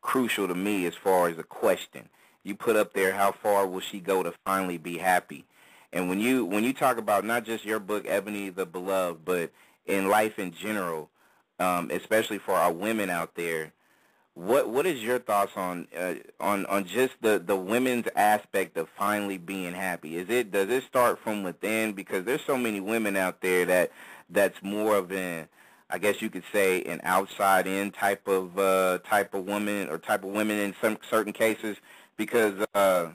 crucial 0.00 0.46
to 0.46 0.54
me 0.54 0.86
as 0.86 0.94
far 0.94 1.28
as 1.28 1.38
a 1.38 1.42
question 1.42 2.08
you 2.46 2.54
put 2.54 2.76
up 2.76 2.92
there 2.92 3.12
how 3.12 3.32
far 3.32 3.66
will 3.66 3.80
she 3.80 4.00
go 4.00 4.22
to 4.22 4.32
finally 4.44 4.78
be 4.78 4.98
happy 4.98 5.44
and 5.92 6.08
when 6.08 6.20
you 6.20 6.44
when 6.44 6.64
you 6.64 6.72
talk 6.72 6.98
about 6.98 7.24
not 7.24 7.44
just 7.44 7.64
your 7.64 7.78
book 7.78 8.04
ebony 8.06 8.48
the 8.48 8.66
beloved 8.66 9.24
but 9.24 9.50
in 9.86 10.08
life 10.08 10.38
in 10.38 10.52
general 10.52 11.10
um, 11.58 11.90
especially 11.90 12.38
for 12.38 12.54
our 12.54 12.72
women 12.72 13.10
out 13.10 13.34
there. 13.34 13.72
What 14.34 14.68
what 14.68 14.84
is 14.84 15.02
your 15.02 15.18
thoughts 15.18 15.52
on 15.56 15.88
uh, 15.98 16.14
on 16.40 16.66
on 16.66 16.84
just 16.84 17.14
the 17.22 17.38
the 17.38 17.56
women's 17.56 18.06
aspect 18.14 18.76
of 18.76 18.88
finally 18.90 19.38
being 19.38 19.72
happy? 19.72 20.16
Is 20.16 20.28
it 20.28 20.50
does 20.50 20.68
it 20.68 20.84
start 20.84 21.18
from 21.18 21.42
within? 21.42 21.94
Because 21.94 22.24
there's 22.24 22.44
so 22.44 22.58
many 22.58 22.80
women 22.80 23.16
out 23.16 23.40
there 23.40 23.64
that 23.64 23.92
that's 24.28 24.62
more 24.62 24.96
of 24.96 25.10
an 25.10 25.48
I 25.88 25.96
guess 25.96 26.20
you 26.20 26.28
could 26.28 26.42
say 26.52 26.82
an 26.82 27.00
outside 27.02 27.66
in 27.66 27.92
type 27.92 28.28
of 28.28 28.58
uh, 28.58 28.98
type 29.08 29.32
of 29.32 29.46
woman 29.46 29.88
or 29.88 29.96
type 29.96 30.22
of 30.22 30.30
women 30.30 30.58
in 30.58 30.74
some 30.82 30.98
certain 31.08 31.32
cases 31.32 31.78
because 32.16 32.54
uh, 32.74 33.08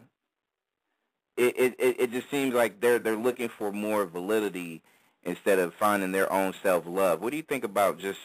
it, 1.38 1.76
it 1.80 2.00
it 2.00 2.12
just 2.12 2.30
seems 2.30 2.54
like 2.54 2.80
they're 2.82 3.00
they're 3.00 3.16
looking 3.16 3.50
for 3.50 3.72
more 3.72 4.06
validity 4.06 4.82
instead 5.24 5.60
of 5.60 5.74
finding 5.74 6.12
their 6.12 6.32
own 6.32 6.54
self 6.62 6.86
love. 6.86 7.22
What 7.22 7.32
do 7.32 7.38
you 7.38 7.44
think 7.44 7.64
about 7.64 8.00
just 8.00 8.20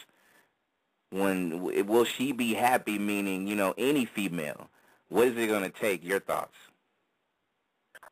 when 1.09 1.87
will 1.87 2.05
she 2.05 2.31
be 2.31 2.53
happy? 2.53 2.99
Meaning, 2.99 3.47
you 3.47 3.55
know, 3.55 3.73
any 3.77 4.05
female. 4.05 4.69
What 5.09 5.27
is 5.27 5.37
it 5.37 5.47
going 5.47 5.63
to 5.63 5.69
take? 5.69 6.03
Your 6.03 6.19
thoughts? 6.19 6.55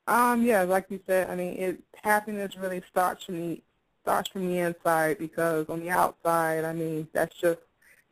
Um, 0.07 0.43
yeah, 0.43 0.61
like 0.63 0.85
you 0.89 0.99
said, 1.07 1.29
I 1.29 1.35
mean, 1.35 1.53
it 1.57 1.79
happiness 2.03 2.55
really 2.55 2.81
starts 2.89 3.23
from 3.25 3.39
the 3.39 3.61
starts 4.03 4.29
from 4.29 4.47
the 4.47 4.59
inside 4.59 5.17
because 5.17 5.67
on 5.67 5.79
the 5.79 5.89
outside, 5.89 6.63
I 6.63 6.73
mean, 6.73 7.07
that's 7.11 7.35
just 7.35 7.59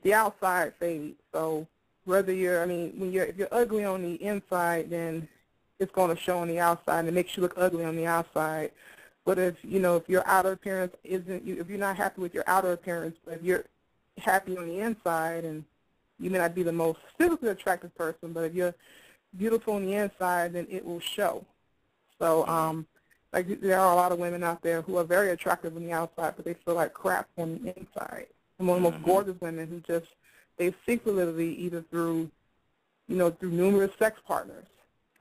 the 0.02 0.14
outside 0.14 0.74
fades. 0.80 1.20
So 1.32 1.68
whether 2.06 2.34
you're, 2.34 2.62
I 2.62 2.66
mean, 2.66 2.94
when 2.98 3.12
you're 3.12 3.26
if 3.26 3.38
you're 3.38 3.48
ugly 3.52 3.86
on 3.86 4.02
the 4.02 4.16
inside, 4.16 4.90
then 4.90 5.28
it's 5.80 5.92
going 5.92 6.16
to 6.16 6.22
show 6.22 6.40
on 6.40 6.48
the 6.48 6.60
outside, 6.60 7.00
and 7.00 7.08
it 7.08 7.14
makes 7.14 7.36
you 7.36 7.42
look 7.44 7.54
ugly 7.58 7.86
on 7.86 7.96
the 7.96 8.06
outside. 8.06 8.72
But 9.26 9.40
if 9.40 9.56
you 9.64 9.80
know 9.80 9.96
if 9.96 10.10
your 10.10 10.26
outer 10.28 10.52
appearance 10.52 10.94
isn't, 11.04 11.48
if 11.48 11.70
you're 11.70 11.78
not 11.78 11.96
happy 11.96 12.22
with 12.22 12.34
your 12.34 12.44
outer 12.48 12.74
appearance, 12.74 13.16
but 13.26 13.36
if 13.36 13.44
you're 13.44 13.66
happy 14.18 14.58
on 14.58 14.68
the 14.68 14.80
inside, 14.80 15.46
and 15.46 15.64
you 16.20 16.30
may 16.30 16.38
not 16.40 16.56
be 16.56 16.64
the 16.64 16.72
most 16.72 17.00
physically 17.18 17.50
attractive 17.50 17.96
person, 17.96 18.34
but 18.34 18.44
if 18.44 18.54
you're 18.54 18.76
beautiful 19.38 19.76
on 19.76 19.86
the 19.86 19.94
inside, 19.94 20.54
then 20.54 20.68
it 20.70 20.86
will 20.86 21.00
show. 21.00 21.46
So, 22.20 22.46
um, 22.48 22.86
like 23.32 23.62
there 23.62 23.80
are 23.80 23.94
a 23.94 23.96
lot 23.96 24.12
of 24.12 24.20
women 24.20 24.44
out 24.44 24.62
there 24.62 24.82
who 24.82 24.98
are 24.98 25.04
very 25.04 25.32
attractive 25.32 25.76
on 25.76 25.84
the 25.84 25.92
outside, 25.92 26.34
but 26.36 26.46
they 26.46 26.54
feel 26.54 26.76
like 26.76 26.94
crap 26.94 27.28
on 27.38 27.60
the 27.64 27.78
inside. 27.78 28.28
And 28.60 28.68
one 28.68 28.78
of 28.78 28.84
the 28.84 28.90
most 28.90 29.00
mm-hmm. 29.00 29.10
gorgeous 29.12 29.42
women 29.42 29.68
who 29.68 29.80
just 29.80 30.12
they 30.58 30.74
seek 30.86 31.04
validity 31.04 31.64
either 31.64 31.84
through, 31.90 32.30
you 33.08 33.18
know, 33.18 33.32
through 33.32 33.52
numerous 33.52 33.92
sex 33.98 34.20
partners. 34.26 34.66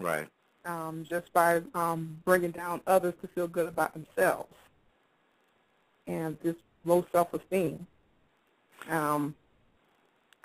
Right. 0.00 0.28
Um, 0.64 1.04
just 1.08 1.32
by 1.32 1.62
um, 1.74 2.20
bringing 2.24 2.52
down 2.52 2.80
others 2.86 3.14
to 3.20 3.28
feel 3.28 3.48
good 3.48 3.66
about 3.66 3.94
themselves, 3.94 4.54
and 6.06 6.38
this 6.42 6.54
low 6.84 7.04
self-esteem. 7.12 7.84
Um, 8.88 9.34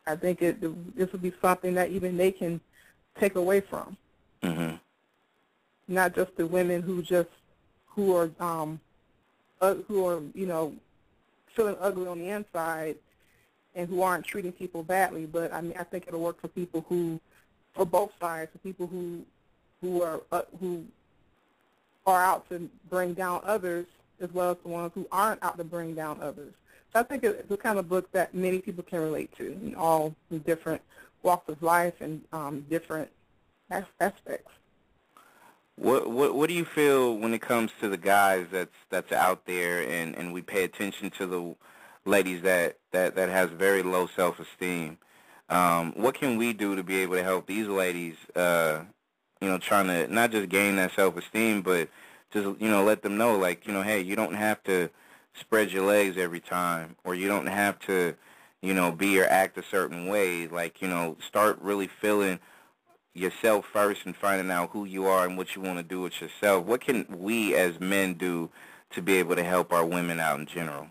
I 0.07 0.15
think 0.15 0.41
it, 0.41 0.61
this 0.95 1.11
would 1.11 1.21
be 1.21 1.33
something 1.41 1.73
that 1.75 1.91
even 1.91 2.17
they 2.17 2.31
can 2.31 2.61
take 3.19 3.35
away 3.35 3.61
from. 3.61 3.97
Mm-hmm. 4.41 4.75
Not 5.87 6.15
just 6.15 6.35
the 6.37 6.47
women 6.47 6.81
who 6.81 7.01
just 7.01 7.29
who 7.85 8.15
are 8.15 8.31
um, 8.39 8.79
uh, 9.61 9.75
who 9.87 10.05
are 10.05 10.21
you 10.33 10.45
know 10.45 10.73
feeling 11.55 11.75
ugly 11.79 12.07
on 12.07 12.19
the 12.19 12.29
inside 12.29 12.95
and 13.77 13.87
who 13.87 14.01
aren't 14.01 14.25
treating 14.25 14.51
people 14.51 14.83
badly, 14.83 15.25
but 15.25 15.53
I 15.53 15.61
mean 15.61 15.75
I 15.79 15.83
think 15.83 16.05
it'll 16.07 16.19
work 16.19 16.41
for 16.41 16.49
people 16.49 16.83
who, 16.89 17.21
for 17.73 17.85
both 17.85 18.11
sides, 18.19 18.51
for 18.51 18.57
people 18.57 18.87
who 18.87 19.23
who 19.81 20.01
are 20.01 20.21
uh, 20.31 20.41
who 20.59 20.83
are 22.05 22.23
out 22.23 22.49
to 22.49 22.69
bring 22.89 23.13
down 23.13 23.41
others 23.45 23.85
as 24.19 24.33
well 24.33 24.51
as 24.51 24.57
the 24.63 24.69
ones 24.69 24.91
who 24.95 25.07
aren't 25.11 25.43
out 25.43 25.57
to 25.57 25.63
bring 25.63 25.93
down 25.93 26.19
others. 26.21 26.53
So 26.91 27.01
I 27.01 27.03
think 27.03 27.23
it's 27.23 27.47
the 27.47 27.57
kind 27.57 27.77
of 27.77 27.87
book 27.87 28.11
that 28.13 28.33
many 28.33 28.59
people 28.59 28.83
can 28.83 28.99
relate 28.99 29.35
to 29.37 29.51
in 29.51 29.75
all 29.75 30.15
different 30.45 30.81
walks 31.21 31.47
of 31.47 31.61
life 31.61 31.93
and 31.99 32.23
um, 32.33 32.65
different 32.69 33.09
aspects. 33.69 34.51
What, 35.75 36.09
what 36.09 36.33
what 36.33 36.47
do 36.47 36.55
you 36.55 36.65
feel 36.65 37.15
when 37.15 37.35
it 37.35 37.41
comes 37.41 37.71
to 37.81 37.89
the 37.89 37.97
guys 37.97 38.47
that's 38.51 38.75
that's 38.89 39.11
out 39.11 39.45
there 39.45 39.87
and, 39.87 40.15
and 40.15 40.33
we 40.33 40.41
pay 40.41 40.63
attention 40.63 41.11
to 41.11 41.27
the 41.27 41.55
ladies 42.07 42.41
that, 42.41 42.77
that, 42.97 43.15
that 43.15 43.29
has 43.29 43.49
very 43.51 43.83
low 43.83 44.07
self 44.07 44.39
esteem? 44.39 44.97
Um, 45.49 45.93
what 45.95 46.15
can 46.15 46.37
we 46.37 46.53
do 46.53 46.75
to 46.75 46.83
be 46.83 46.97
able 46.97 47.15
to 47.15 47.23
help 47.23 47.47
these 47.47 47.67
ladies 47.67 48.15
uh, 48.35 48.81
you 49.41 49.47
know, 49.47 49.57
trying 49.57 49.87
to 49.87 50.07
not 50.13 50.31
just 50.31 50.49
gain 50.49 50.75
that 50.77 50.93
self 50.93 51.15
esteem 51.17 51.61
but 51.61 51.89
just 52.31 52.59
you 52.59 52.69
know, 52.69 52.83
let 52.83 53.03
them 53.03 53.17
know 53.17 53.37
like, 53.37 53.67
you 53.67 53.73
know, 53.73 53.83
hey, 53.83 54.01
you 54.01 54.15
don't 54.15 54.35
have 54.35 54.61
to 54.63 54.89
spread 55.33 55.71
your 55.71 55.85
legs 55.85 56.17
every 56.17 56.39
time 56.39 56.95
or 57.03 57.15
you 57.15 57.27
don't 57.27 57.47
have 57.47 57.79
to, 57.79 58.15
you 58.61 58.73
know, 58.73 58.91
be 58.91 59.19
or 59.19 59.25
act 59.25 59.57
a 59.57 59.63
certain 59.63 60.07
way. 60.07 60.47
Like, 60.47 60.81
you 60.81 60.87
know, 60.87 61.17
start 61.25 61.59
really 61.61 61.87
feeling 61.87 62.39
yourself 63.13 63.65
first 63.71 64.05
and 64.05 64.15
finding 64.15 64.51
out 64.51 64.71
who 64.71 64.85
you 64.85 65.05
are 65.05 65.25
and 65.25 65.37
what 65.37 65.55
you 65.55 65.61
want 65.61 65.77
to 65.77 65.83
do 65.83 66.01
with 66.01 66.21
yourself. 66.21 66.65
What 66.65 66.81
can 66.81 67.05
we 67.09 67.55
as 67.55 67.79
men 67.79 68.15
do 68.15 68.49
to 68.91 69.01
be 69.01 69.13
able 69.17 69.35
to 69.35 69.43
help 69.43 69.71
our 69.71 69.85
women 69.85 70.19
out 70.19 70.39
in 70.39 70.45
general? 70.45 70.87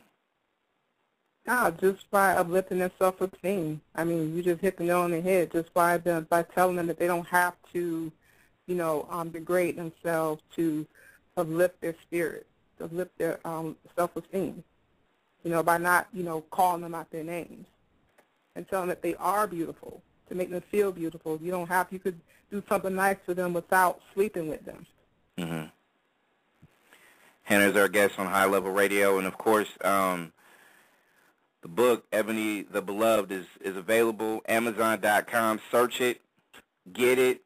Just 1.81 2.11
by 2.11 2.33
uplifting 2.35 2.81
their 2.81 2.91
self-esteem. 2.99 3.81
I 3.95 4.05
mean, 4.05 4.37
you 4.37 4.43
just 4.43 4.61
hit 4.61 4.76
the 4.76 4.85
nail 4.85 5.03
on 5.03 5.12
the 5.12 5.21
head 5.21 5.53
just 5.53 5.73
by 5.73 5.99
them, 5.99 6.26
by 6.29 6.43
telling 6.43 6.76
them 6.76 6.88
that 6.88 6.99
they 6.99 7.07
don't 7.07 7.26
have 7.29 7.55
to, 7.73 8.11
you 8.67 8.75
know, 8.75 9.07
um, 9.11 9.31
degrade 9.31 9.76
themselves 9.76 10.43
to 10.57 10.87
uplift 11.37 11.81
their 11.81 11.95
spirit 12.03 12.47
to 12.79 12.87
lift 12.87 13.17
their 13.19 13.38
um, 13.47 13.76
self-esteem, 13.97 14.62
you 15.45 15.50
know, 15.50 15.62
by 15.62 15.79
not, 15.79 16.09
you 16.12 16.23
know, 16.23 16.43
calling 16.50 16.83
them 16.83 16.95
out 16.95 17.11
their 17.11 17.25
names 17.25 17.67
and 18.55 18.69
telling 18.69 18.88
them 18.88 18.97
that 18.97 19.03
they 19.03 19.15
are 19.17 19.47
beautiful, 19.47 20.03
to 20.29 20.35
make 20.35 20.50
them 20.50 20.62
feel 20.71 20.93
beautiful. 20.93 21.38
You 21.41 21.50
don't 21.50 21.69
have, 21.69 21.87
you 21.91 21.99
could 21.99 22.19
do 22.50 22.62
something 22.69 22.95
nice 22.95 23.17
for 23.25 23.35
them 23.35 23.53
without 23.53 24.00
sleeping 24.15 24.49
with 24.49 24.65
them. 24.65 24.87
Mm-hmm. 25.38 25.67
Hannah's 27.45 27.76
our 27.76 27.88
guest 27.88 28.19
on 28.19 28.26
High 28.26 28.47
Level 28.47 28.73
Radio, 28.73 29.19
and 29.19 29.26
of 29.26 29.38
course, 29.38 29.69
um, 29.85 30.33
the 31.66 31.73
book 31.73 32.04
Ebony 32.12 32.62
the 32.62 32.80
Beloved 32.80 33.32
is 33.32 33.46
is 33.61 33.76
available. 33.76 34.40
Amazon.com. 34.46 35.61
Search 35.68 36.00
it, 36.00 36.20
get 36.92 37.18
it, 37.18 37.42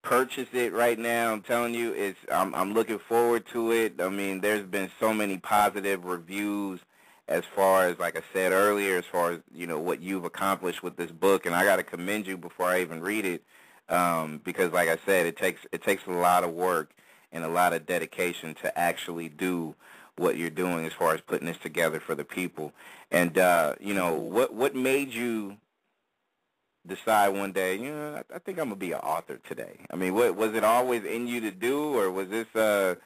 purchase 0.00 0.46
it 0.52 0.72
right 0.72 0.96
now. 0.96 1.32
I'm 1.32 1.42
telling 1.42 1.74
you, 1.74 1.92
it's 1.92 2.20
I'm 2.30 2.54
I'm 2.54 2.72
looking 2.72 3.00
forward 3.00 3.46
to 3.52 3.72
it. 3.72 4.00
I 4.00 4.10
mean, 4.10 4.42
there's 4.42 4.64
been 4.64 4.92
so 5.00 5.12
many 5.12 5.38
positive 5.38 6.04
reviews 6.04 6.78
as 7.26 7.42
far 7.56 7.88
as 7.88 7.98
like 7.98 8.16
I 8.16 8.22
said 8.32 8.52
earlier, 8.52 8.96
as 8.96 9.06
far 9.06 9.32
as 9.32 9.40
you 9.52 9.66
know 9.66 9.80
what 9.80 10.00
you've 10.00 10.24
accomplished 10.24 10.84
with 10.84 10.96
this 10.96 11.10
book, 11.10 11.44
and 11.44 11.52
I 11.52 11.64
got 11.64 11.76
to 11.76 11.82
commend 11.82 12.28
you 12.28 12.36
before 12.36 12.66
I 12.66 12.80
even 12.80 13.00
read 13.00 13.24
it, 13.24 13.42
um, 13.88 14.40
because 14.44 14.72
like 14.72 14.88
I 14.88 14.98
said, 15.04 15.26
it 15.26 15.36
takes 15.36 15.62
it 15.72 15.82
takes 15.82 16.06
a 16.06 16.12
lot 16.12 16.44
of 16.44 16.52
work 16.52 16.92
and 17.32 17.42
a 17.42 17.48
lot 17.48 17.72
of 17.72 17.86
dedication 17.86 18.54
to 18.62 18.78
actually 18.78 19.28
do 19.28 19.74
what 20.16 20.36
you're 20.36 20.50
doing 20.50 20.86
as 20.86 20.92
far 20.92 21.14
as 21.14 21.20
putting 21.20 21.46
this 21.46 21.58
together 21.58 22.00
for 22.00 22.14
the 22.14 22.24
people. 22.24 22.72
And 23.10 23.36
uh, 23.38 23.74
you 23.80 23.94
know, 23.94 24.14
what 24.14 24.54
what 24.54 24.74
made 24.74 25.12
you 25.12 25.56
decide 26.86 27.28
one 27.28 27.52
day, 27.52 27.76
you 27.76 27.90
know, 27.90 28.22
I, 28.30 28.36
I 28.36 28.38
think 28.38 28.58
I'm 28.58 28.66
gonna 28.66 28.76
be 28.76 28.92
an 28.92 29.00
author 29.00 29.38
today? 29.48 29.78
I 29.90 29.96
mean, 29.96 30.14
what 30.14 30.36
was 30.36 30.54
it 30.54 30.64
always 30.64 31.04
in 31.04 31.26
you 31.26 31.40
to 31.40 31.50
do, 31.50 31.98
or 31.98 32.10
was 32.10 32.28
this 32.28 32.46
uh, 32.54 32.96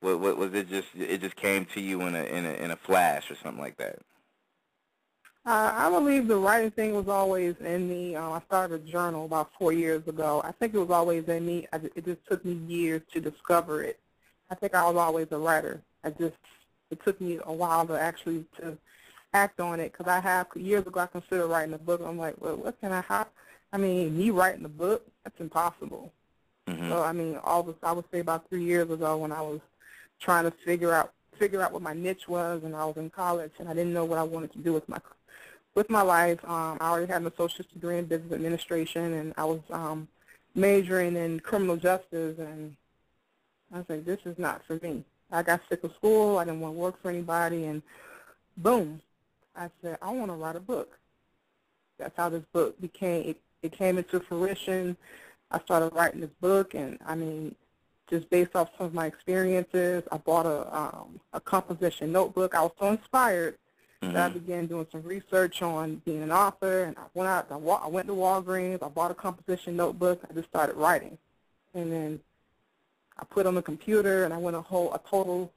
what, 0.00 0.20
what 0.20 0.36
was 0.36 0.54
it 0.54 0.68
just 0.68 0.88
it 0.94 1.20
just 1.20 1.36
came 1.36 1.64
to 1.66 1.80
you 1.80 2.02
in 2.02 2.14
a 2.14 2.24
in 2.24 2.44
a 2.44 2.52
in 2.52 2.70
a 2.70 2.76
flash 2.76 3.30
or 3.30 3.36
something 3.42 3.62
like 3.62 3.76
that? 3.78 3.98
Uh, 5.46 5.72
I 5.74 5.90
believe 5.90 6.26
the 6.26 6.36
writing 6.36 6.70
thing 6.70 6.94
was 6.94 7.06
always 7.06 7.54
in 7.60 7.86
me. 7.86 8.16
Um, 8.16 8.32
I 8.32 8.40
started 8.46 8.80
a 8.80 8.90
journal 8.90 9.26
about 9.26 9.50
four 9.58 9.74
years 9.74 10.06
ago. 10.08 10.40
I 10.42 10.52
think 10.52 10.72
it 10.72 10.78
was 10.78 10.90
always 10.90 11.24
in 11.28 11.44
me. 11.44 11.66
I, 11.70 11.80
it 11.94 12.06
just 12.06 12.26
took 12.26 12.42
me 12.46 12.54
years 12.66 13.02
to 13.12 13.20
discover 13.20 13.82
it. 13.82 14.00
I 14.48 14.54
think 14.54 14.74
I 14.74 14.86
was 14.86 14.96
always 14.96 15.26
a 15.32 15.38
writer. 15.38 15.82
I 16.04 16.10
just 16.10 16.36
it 16.90 17.02
took 17.04 17.20
me 17.20 17.38
a 17.44 17.52
while 17.52 17.86
to 17.86 18.00
actually 18.00 18.44
to 18.60 18.76
act 19.32 19.58
on 19.60 19.80
it 19.80 19.92
because 19.92 20.06
I 20.06 20.20
have 20.20 20.46
years 20.54 20.86
ago 20.86 21.00
I 21.00 21.06
considered 21.06 21.48
writing 21.48 21.74
a 21.74 21.78
book. 21.78 22.00
I'm 22.04 22.18
like, 22.18 22.40
well, 22.40 22.56
what 22.56 22.80
can 22.80 22.92
I 22.92 23.00
have? 23.02 23.28
I 23.72 23.78
mean, 23.78 24.16
me 24.16 24.30
writing 24.30 24.64
a 24.64 24.68
book, 24.68 25.04
that's 25.24 25.40
impossible. 25.40 26.12
Mm-hmm. 26.68 26.88
So 26.90 27.02
I 27.02 27.12
mean, 27.12 27.38
all 27.42 27.62
this, 27.62 27.74
I 27.82 27.92
would 27.92 28.04
say 28.12 28.20
about 28.20 28.48
three 28.48 28.64
years 28.64 28.90
ago 28.90 29.16
when 29.16 29.32
I 29.32 29.40
was 29.40 29.60
trying 30.20 30.44
to 30.44 30.50
figure 30.50 30.92
out 30.92 31.12
figure 31.38 31.60
out 31.60 31.72
what 31.72 31.82
my 31.82 31.92
niche 31.92 32.28
was, 32.28 32.62
and 32.64 32.76
I 32.76 32.84
was 32.84 32.96
in 32.96 33.10
college, 33.10 33.50
and 33.58 33.68
I 33.68 33.74
didn't 33.74 33.92
know 33.92 34.04
what 34.04 34.18
I 34.18 34.22
wanted 34.22 34.52
to 34.52 34.58
do 34.58 34.72
with 34.72 34.88
my 34.88 34.98
with 35.74 35.90
my 35.90 36.02
life. 36.02 36.38
Um, 36.44 36.78
I 36.80 36.90
already 36.90 37.12
had 37.12 37.22
an 37.22 37.28
associate's 37.28 37.72
degree 37.72 37.98
in 37.98 38.04
business 38.04 38.32
administration, 38.32 39.12
and 39.14 39.34
I 39.36 39.44
was 39.44 39.60
um, 39.70 40.08
majoring 40.54 41.16
in 41.16 41.40
criminal 41.40 41.76
justice, 41.76 42.38
and 42.38 42.76
I 43.72 43.78
was 43.78 43.86
like, 43.88 44.04
this 44.04 44.20
is 44.24 44.38
not 44.38 44.62
for 44.64 44.78
me. 44.82 45.04
I 45.34 45.42
got 45.42 45.60
sick 45.68 45.84
of 45.84 45.92
school. 45.94 46.38
I 46.38 46.44
didn't 46.44 46.60
want 46.60 46.74
to 46.74 46.80
work 46.80 47.00
for 47.02 47.10
anybody, 47.10 47.64
and 47.64 47.82
boom, 48.56 49.00
I 49.56 49.68
said, 49.82 49.98
I 50.00 50.10
want 50.10 50.30
to 50.30 50.36
write 50.36 50.56
a 50.56 50.60
book. 50.60 50.98
That's 51.98 52.16
how 52.16 52.28
this 52.28 52.44
book 52.52 52.80
became. 52.80 53.30
It, 53.30 53.40
it 53.62 53.72
came 53.72 53.98
into 53.98 54.20
fruition. 54.20 54.96
I 55.50 55.60
started 55.60 55.94
writing 55.94 56.20
this 56.20 56.30
book, 56.40 56.74
and 56.74 56.98
I 57.06 57.14
mean, 57.14 57.54
just 58.08 58.28
based 58.30 58.54
off 58.54 58.70
some 58.76 58.86
of 58.86 58.94
my 58.94 59.06
experiences, 59.06 60.02
I 60.10 60.16
bought 60.18 60.46
a 60.46 60.76
um, 60.76 61.20
a 61.32 61.40
composition 61.40 62.12
notebook. 62.12 62.54
I 62.54 62.62
was 62.62 62.72
so 62.78 62.88
inspired 62.88 63.56
Mm-hmm. 64.04 64.16
So 64.16 64.22
I 64.22 64.28
began 64.28 64.66
doing 64.66 64.86
some 64.92 65.02
research 65.02 65.62
on 65.62 66.02
being 66.04 66.22
an 66.22 66.32
author, 66.32 66.84
and 66.84 66.96
I 66.98 67.04
went 67.14 67.28
out. 67.28 67.46
I, 67.50 67.56
wa- 67.56 67.80
I 67.82 67.88
went 67.88 68.06
to 68.08 68.12
Walgreens. 68.12 68.82
I 68.82 68.88
bought 68.88 69.10
a 69.10 69.14
composition 69.14 69.76
notebook. 69.76 70.20
I 70.28 70.34
just 70.34 70.48
started 70.48 70.76
writing, 70.76 71.16
and 71.74 71.90
then 71.90 72.20
I 73.18 73.24
put 73.24 73.46
on 73.46 73.54
the 73.54 73.62
computer, 73.62 74.24
and 74.24 74.34
I 74.34 74.38
went 74.38 74.56
a 74.56 74.60
whole 74.60 74.92
a 74.92 75.00
total 75.08 75.52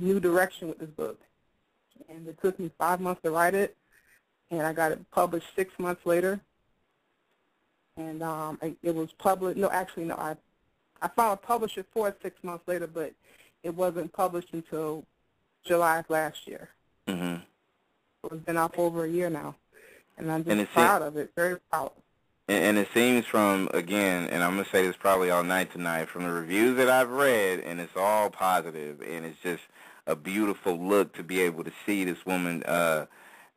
new 0.00 0.20
direction 0.20 0.68
with 0.68 0.78
this 0.78 0.90
book. 0.90 1.18
And 2.08 2.26
it 2.26 2.40
took 2.42 2.58
me 2.58 2.70
five 2.78 3.00
months 3.00 3.22
to 3.22 3.30
write 3.30 3.54
it, 3.54 3.76
and 4.50 4.62
I 4.62 4.72
got 4.72 4.92
it 4.92 5.10
published 5.10 5.46
six 5.56 5.72
months 5.78 6.04
later. 6.04 6.40
And 7.96 8.22
um, 8.22 8.58
it, 8.62 8.76
it 8.82 8.94
was 8.94 9.12
published. 9.12 9.58
No, 9.58 9.70
actually, 9.70 10.04
no. 10.04 10.16
I 10.16 10.36
I 11.02 11.08
found 11.08 11.34
a 11.34 11.36
publisher 11.36 11.84
for 11.92 12.08
it 12.08 12.18
six 12.22 12.42
months 12.42 12.66
later, 12.66 12.86
but 12.86 13.12
it 13.62 13.74
wasn't 13.74 14.12
published 14.12 14.48
until 14.52 15.04
July 15.64 15.98
of 15.98 16.10
last 16.10 16.46
year. 16.46 16.68
Mm-hmm. 17.08 17.42
It's 18.34 18.44
been 18.44 18.56
out 18.56 18.74
for 18.74 18.82
over 18.86 19.04
a 19.04 19.08
year 19.08 19.30
now, 19.30 19.54
and 20.18 20.30
I'm 20.30 20.44
just 20.44 20.72
proud 20.72 21.02
of 21.02 21.16
it. 21.16 21.32
Very 21.34 21.58
proud. 21.70 21.92
And, 22.50 22.64
and 22.64 22.78
it 22.78 22.88
seems 22.92 23.26
from 23.26 23.68
again, 23.72 24.28
and 24.28 24.42
I'm 24.42 24.56
gonna 24.56 24.68
say 24.72 24.84
this 24.84 24.96
probably 24.96 25.30
all 25.30 25.44
night 25.44 25.72
tonight, 25.72 26.08
from 26.08 26.24
the 26.24 26.32
reviews 26.32 26.76
that 26.78 26.90
I've 26.90 27.10
read, 27.10 27.60
and 27.60 27.80
it's 27.80 27.96
all 27.96 28.28
positive, 28.28 29.00
and 29.00 29.24
it's 29.24 29.38
just 29.40 29.62
a 30.06 30.16
beautiful 30.16 30.76
look 30.76 31.14
to 31.14 31.22
be 31.22 31.40
able 31.42 31.62
to 31.64 31.72
see 31.86 32.04
this 32.04 32.26
woman. 32.26 32.64
uh 32.64 33.06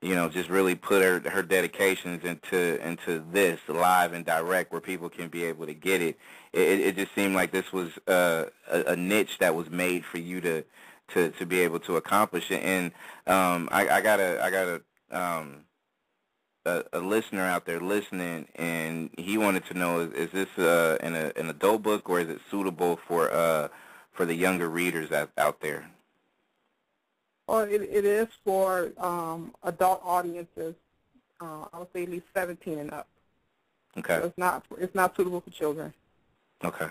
you 0.01 0.15
know, 0.15 0.27
just 0.27 0.49
really 0.49 0.75
put 0.75 1.01
her 1.01 1.21
her 1.29 1.41
dedications 1.41 2.25
into 2.25 2.85
into 2.85 3.23
this 3.31 3.59
live 3.69 4.13
and 4.13 4.25
direct, 4.25 4.71
where 4.71 4.81
people 4.81 5.09
can 5.09 5.29
be 5.29 5.45
able 5.45 5.65
to 5.65 5.73
get 5.73 6.01
it. 6.01 6.17
It, 6.51 6.79
it 6.81 6.95
just 6.97 7.15
seemed 7.15 7.35
like 7.35 7.51
this 7.51 7.71
was 7.71 7.97
uh, 8.07 8.45
a, 8.69 8.81
a 8.87 8.95
niche 8.97 9.37
that 9.39 9.55
was 9.55 9.69
made 9.69 10.03
for 10.05 10.17
you 10.17 10.41
to 10.41 10.63
to 11.13 11.29
to 11.31 11.45
be 11.45 11.61
able 11.61 11.79
to 11.79 11.95
accomplish 11.95 12.51
it. 12.51 12.61
And 12.63 12.91
um, 13.27 13.69
I, 13.71 13.87
i 13.87 14.01
got 14.01 14.19
i 14.19 14.49
got 14.51 14.67
a 14.67 14.81
um, 15.11 15.63
a, 16.65 16.83
a 16.93 16.99
listener 16.99 17.43
out 17.43 17.65
there 17.65 17.79
listening, 17.79 18.47
and 18.55 19.09
he 19.17 19.37
wanted 19.37 19.65
to 19.65 19.73
know: 19.73 20.01
is, 20.01 20.13
is 20.13 20.31
this 20.31 20.57
uh, 20.57 20.97
an, 21.01 21.15
a, 21.15 21.31
an 21.35 21.49
adult 21.49 21.83
book, 21.83 22.09
or 22.09 22.19
is 22.19 22.29
it 22.29 22.39
suitable 22.49 22.99
for 23.07 23.31
uh, 23.31 23.67
for 24.11 24.25
the 24.25 24.35
younger 24.35 24.69
readers 24.69 25.11
out, 25.11 25.31
out 25.37 25.61
there? 25.61 25.89
Well, 27.47 27.61
it, 27.61 27.81
it 27.81 28.05
is 28.05 28.27
for 28.43 28.91
um, 28.97 29.53
adult 29.63 30.01
audiences. 30.03 30.75
Uh, 31.41 31.65
I 31.73 31.79
would 31.79 31.87
say 31.91 32.03
at 32.03 32.09
least 32.09 32.25
17 32.33 32.79
and 32.79 32.91
up. 32.93 33.07
Okay. 33.97 34.19
So 34.19 34.25
it's 34.27 34.37
not 34.37 34.65
it's 34.79 34.95
not 34.95 35.15
suitable 35.15 35.41
for 35.41 35.49
children. 35.49 35.93
Okay. 36.63 36.87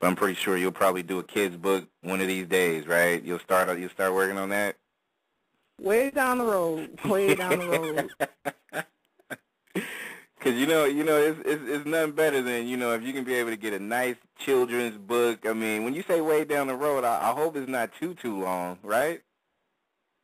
But 0.00 0.08
I'm 0.08 0.16
pretty 0.16 0.34
sure 0.34 0.56
you'll 0.56 0.72
probably 0.72 1.02
do 1.02 1.18
a 1.18 1.22
kids 1.22 1.56
book 1.56 1.86
one 2.02 2.20
of 2.20 2.26
these 2.26 2.46
days, 2.46 2.86
right? 2.86 3.22
You'll 3.22 3.38
start 3.38 3.78
you'll 3.78 3.90
start 3.90 4.12
working 4.12 4.38
on 4.38 4.50
that. 4.50 4.76
Way 5.80 6.10
down 6.10 6.38
the 6.38 6.44
road. 6.44 6.98
Way 7.04 7.34
down 7.34 7.58
the 7.58 7.68
road. 7.68 8.84
Cause 10.40 10.54
you 10.54 10.66
know, 10.66 10.84
you 10.84 11.02
know, 11.02 11.16
it's, 11.16 11.40
it's 11.44 11.62
it's 11.66 11.86
nothing 11.86 12.12
better 12.12 12.40
than 12.40 12.68
you 12.68 12.76
know 12.76 12.92
if 12.92 13.02
you 13.02 13.12
can 13.12 13.24
be 13.24 13.34
able 13.34 13.50
to 13.50 13.56
get 13.56 13.72
a 13.72 13.80
nice 13.80 14.14
children's 14.38 14.96
book. 14.96 15.44
I 15.44 15.52
mean, 15.52 15.82
when 15.82 15.92
you 15.92 16.04
say 16.06 16.20
way 16.20 16.44
down 16.44 16.68
the 16.68 16.76
road, 16.76 17.02
I, 17.02 17.30
I 17.30 17.34
hope 17.34 17.56
it's 17.56 17.68
not 17.68 17.90
too 17.98 18.14
too 18.14 18.38
long, 18.40 18.78
right? 18.84 19.22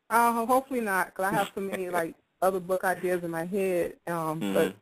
Uh, 0.08 0.46
hopefully 0.46 0.80
not, 0.80 1.12
cause 1.14 1.26
I 1.26 1.30
have 1.32 1.50
so 1.54 1.60
many 1.60 1.90
like 1.90 2.14
other 2.40 2.60
book 2.60 2.84
ideas 2.84 3.24
in 3.24 3.32
my 3.32 3.46
head. 3.46 3.94
Um, 4.06 4.40
mm-hmm. 4.40 4.54
but 4.54 4.74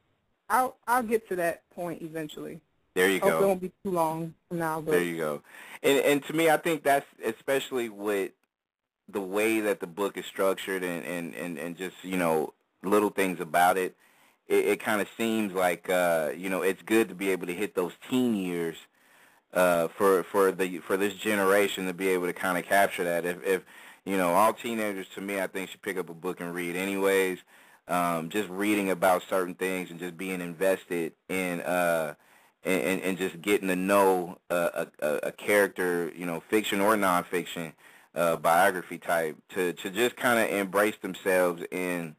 I'll 0.51 0.77
I'll 0.87 1.03
get 1.03 1.27
to 1.31 1.37
that 1.37 1.63
point 1.71 2.03
eventually. 2.03 2.61
There 2.95 3.09
you 3.09 3.21
Hope 3.21 3.31
go. 3.31 3.39
It 3.39 3.47
won't 3.47 3.61
be 3.63 3.73
too 3.83 3.93
long 3.93 4.35
from 4.49 4.59
now. 4.59 4.83
But 4.83 4.93
there 4.93 5.03
you 5.03 5.17
go. 5.17 5.43
And 5.83 6.01
and 6.01 6.25
to 6.25 6.35
me, 6.35 6.51
I 6.51 6.59
think 6.59 6.83
that's 6.83 7.07
especially 7.25 7.89
with 7.89 8.33
the 9.13 9.21
way 9.21 9.61
that 9.61 9.81
the 9.81 9.87
book 9.87 10.17
is 10.17 10.27
structured 10.27 10.83
and 10.83 11.05
and 11.05 11.35
and, 11.35 11.59
and 11.59 11.77
just 11.77 11.97
you 12.03 12.17
know 12.17 12.53
little 12.83 13.11
things 13.11 13.41
about 13.41 13.77
it 13.77 13.97
it, 14.49 14.67
it 14.67 14.81
kind 14.81 15.01
of 15.01 15.09
seems 15.17 15.53
like 15.55 15.89
uh, 15.89 16.33
you 16.37 16.51
know 16.51 16.63
it's 16.63 16.83
good 16.83 17.09
to 17.09 17.15
be 17.15 17.31
able 17.31 17.47
to 17.47 17.55
hit 17.55 17.75
those 17.75 17.93
teen 18.09 18.35
years 18.35 18.77
uh, 19.55 19.89
for 19.89 20.23
for 20.25 20.53
the 20.53 20.79
for 20.79 20.97
this 20.97 21.15
generation 21.15 21.87
to 21.87 21.95
be 21.95 22.09
able 22.09 22.27
to 22.27 22.33
kind 22.33 22.59
of 22.59 22.65
capture 22.65 23.05
that. 23.05 23.25
If 23.25 23.45
if 23.45 23.63
you 24.05 24.17
know 24.17 24.35
all 24.35 24.53
teenagers 24.53 25.07
to 25.15 25.21
me, 25.21 25.41
I 25.41 25.47
think 25.47 25.71
should 25.71 25.83
pick 25.83 25.97
up 25.97 26.11
a 26.11 26.15
book 26.15 26.41
and 26.41 26.55
read 26.55 26.77
anyways. 26.77 27.39
Um, 27.89 28.29
just 28.29 28.49
reading 28.49 28.91
about 28.91 29.25
certain 29.29 29.55
things 29.55 29.91
and 29.91 29.99
just 29.99 30.17
being 30.17 30.41
invested 30.41 31.13
in 31.29 31.61
uh, 31.63 32.15
and, 32.63 33.01
and 33.01 33.19
just 33.19 33.41
getting 33.43 33.67
to 33.67 33.75
know 33.75 34.39
a, 34.49 34.87
a, 35.01 35.09
a 35.25 35.33
character, 35.33 36.13
you 36.15 36.25
know, 36.25 36.39
fiction 36.39 36.81
or 36.81 36.95
nonfiction, 36.95 37.73
uh, 38.15 38.37
biography 38.37 38.99
type, 38.99 39.37
to 39.51 39.73
to 39.75 39.91
just 39.91 40.17
kind 40.17 40.39
of 40.41 40.57
embrace 40.57 40.97
themselves 41.03 41.63
in 41.71 42.17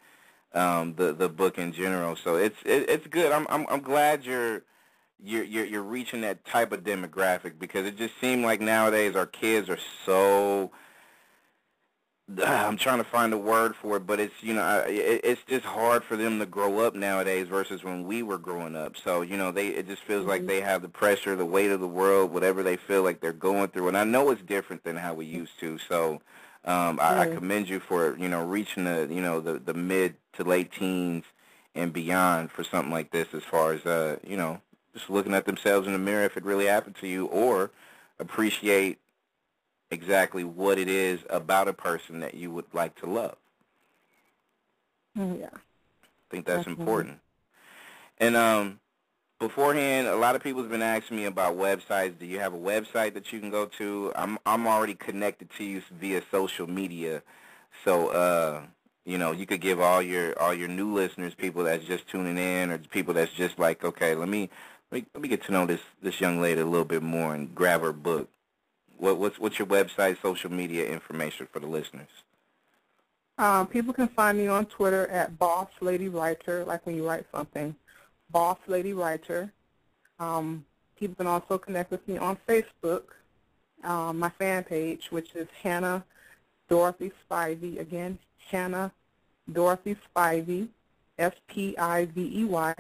um, 0.54 0.96
the 0.96 1.14
the 1.14 1.30
book 1.30 1.58
in 1.58 1.74
general. 1.74 2.16
So 2.16 2.36
it's 2.36 2.58
it, 2.66 2.90
it's 2.90 3.08
good. 3.08 3.32
I'm 3.32 3.46
I'm 3.50 3.66
I'm 3.70 3.82
glad 3.82 4.26
you're 4.26 4.64
you're 5.24 5.44
you're 5.44 5.66
you're 5.66 5.84
reaching 5.84 6.22
that 6.22 6.46
type 6.46 6.72
of 6.72 6.84
demographic 6.84 7.60
because 7.60 7.86
it 7.86 7.98
just 7.98 8.14
seemed 8.20 8.44
like 8.44 8.62
nowadays 8.62 9.16
our 9.16 9.28
kids 9.28 9.70
are 9.70 9.80
so. 10.06 10.72
I'm 12.46 12.78
trying 12.78 13.00
to 13.00 13.04
find 13.04 13.34
a 13.34 13.38
word 13.38 13.76
for 13.76 13.98
it, 13.98 14.06
but 14.06 14.20
it's 14.20 14.34
you 14.42 14.54
know 14.54 14.84
it's 14.88 15.42
just 15.48 15.66
hard 15.66 16.04
for 16.04 16.16
them 16.16 16.40
to 16.40 16.46
grow 16.46 16.80
up 16.80 16.96
nowadays 16.96 17.48
versus 17.48 17.84
when 17.84 18.06
we 18.06 18.24
were 18.24 18.38
growing 18.38 18.76
up. 18.76 18.96
So 18.98 19.22
you 19.22 19.38
know 19.38 19.52
they 19.52 19.70
it 19.70 19.88
just 19.88 20.04
feels 20.04 20.22
mm-hmm. 20.22 20.30
like 20.30 20.48
they 20.48 20.62
have 20.62 20.82
the 20.82 20.90
pressure, 20.90 21.36
the 21.36 21.46
weight 21.46 21.72
of 21.72 21.80
the 21.80 21.88
world, 21.88 22.32
whatever 22.32 22.64
they 22.64 22.78
feel 22.78 23.04
like 23.04 23.20
they're 23.22 23.34
going 23.34 23.70
through, 23.70 23.88
and 23.90 23.98
I 23.98 24.04
know 24.04 24.30
it's 24.30 24.42
different 24.42 24.84
than 24.84 24.98
how 24.98 25.14
we 25.14 25.26
used 25.26 25.60
to. 25.60 25.78
So 25.78 26.22
um, 26.66 27.00
I, 27.02 27.22
I 27.22 27.28
commend 27.28 27.70
you 27.70 27.80
for 27.80 28.18
you 28.18 28.30
know 28.30 28.44
reaching 28.46 28.86
the 28.86 29.08
you 29.10 29.22
know 29.22 29.40
the 29.40 29.60
the 29.60 29.74
mid 29.74 30.16
to 30.34 30.44
late 30.44 30.72
teens 30.72 31.26
and 31.74 31.94
beyond 31.94 32.52
for 32.52 32.64
something 32.64 32.92
like 32.92 33.12
this, 33.12 33.34
as 33.34 33.44
far 33.44 33.74
as 33.74 33.86
uh, 33.86 34.18
you 34.26 34.38
know 34.38 34.62
just 34.94 35.10
looking 35.10 35.34
at 35.34 35.46
themselves 35.46 35.88
in 35.88 35.94
the 35.94 36.00
mirror 36.00 36.26
if 36.26 36.36
it 36.38 36.44
really 36.44 36.66
happened 36.66 36.96
to 36.98 37.08
you, 37.08 37.26
or 37.28 37.72
appreciate 38.20 39.00
exactly 39.92 40.44
what 40.44 40.80
it 40.80 40.88
is 40.88 41.20
about 41.30 41.68
a 41.68 41.74
person 41.74 42.22
that 42.22 42.34
you 42.34 42.50
would 42.52 42.66
like 42.74 42.96
to 43.02 43.06
love. 43.06 43.36
Yeah, 45.16 45.50
I 45.54 46.32
think 46.32 46.46
that's 46.46 46.66
Definitely. 46.66 46.82
important. 46.82 47.20
And 48.18 48.36
um, 48.38 48.80
beforehand, 49.40 50.08
a 50.08 50.16
lot 50.16 50.36
of 50.36 50.44
people 50.44 50.62
have 50.62 50.72
been 50.72 50.82
asking 50.82 51.18
me 51.18 51.26
about 51.26 51.58
websites. 51.58 52.18
Do 52.18 52.26
you 52.26 52.40
have 52.40 52.54
a 52.54 52.58
website 52.58 53.14
that 53.16 53.34
you 53.34 53.40
can 53.40 53.50
go 53.50 53.66
to? 53.66 54.14
I'm 54.16 54.38
I'm 54.46 54.66
already 54.66 54.96
connected 54.96 55.50
to 55.58 55.64
you 55.64 55.82
via 56.00 56.22
social 56.32 56.68
media, 56.68 57.22
so 57.84 58.08
uh, 58.10 58.62
you 59.04 59.18
know 59.18 59.32
you 59.32 59.46
could 59.46 59.60
give 59.60 59.82
all 59.82 60.02
your 60.02 60.40
all 60.40 60.54
your 60.54 60.70
new 60.70 60.94
listeners, 60.94 61.34
people 61.36 61.66
that's 61.66 61.84
just 61.84 62.08
tuning 62.08 62.38
in, 62.38 62.72
or 62.72 62.78
people 62.78 63.14
that's 63.14 63.34
just 63.34 63.60
like, 63.60 63.84
okay, 63.84 64.16
let 64.16 64.30
me 64.30 64.50
let 64.92 65.02
me, 65.02 65.08
let 65.14 65.22
me 65.24 65.28
get 65.28 65.44
to 65.46 65.52
know 65.52 65.66
this 65.66 65.82
this 66.02 66.22
young 66.22 66.40
lady 66.40 66.62
a 66.62 66.66
little 66.66 66.86
bit 66.86 67.04
more 67.04 67.36
and 67.36 67.54
grab 67.54 67.82
her 67.82 67.92
book. 67.92 68.30
What 69.02 69.18
what's 69.18 69.40
what's 69.40 69.58
your 69.58 69.68
website, 69.68 70.22
social 70.22 70.52
media 70.52 70.86
information 70.88 71.48
for 71.52 71.60
the 71.60 71.66
listeners? 71.66 72.08
Um, 73.40 73.66
people 73.66 73.94
can 73.94 74.08
find 74.10 74.38
me 74.38 74.46
on 74.46 74.68
Twitter 74.68 75.08
at 75.08 75.40
Boss 75.40 75.70
Lady 75.80 76.08
Writer, 76.08 76.64
like 76.66 76.86
when 76.86 76.96
you 76.96 77.08
write 77.08 77.26
something. 77.34 77.76
Boss 78.30 78.60
Lady 78.68 78.94
Writer. 78.94 79.52
Um, 80.20 80.64
people 81.00 81.16
can 81.16 81.26
also 81.26 81.58
connect 81.58 81.90
with 81.90 82.08
me 82.08 82.20
on 82.20 82.38
Facebook, 82.48 83.06
um, 83.84 84.20
my 84.20 84.30
fan 84.30 84.64
page, 84.66 85.08
which 85.10 85.34
is 85.34 85.48
Hannah 85.64 86.06
Dorothy 86.70 87.12
Spivey. 87.28 87.80
Again, 87.80 88.20
Hannah 88.52 88.92
Dorothy 89.52 89.98
Spivey, 90.16 90.68
S-P-I-V-E-Y. 91.18 92.76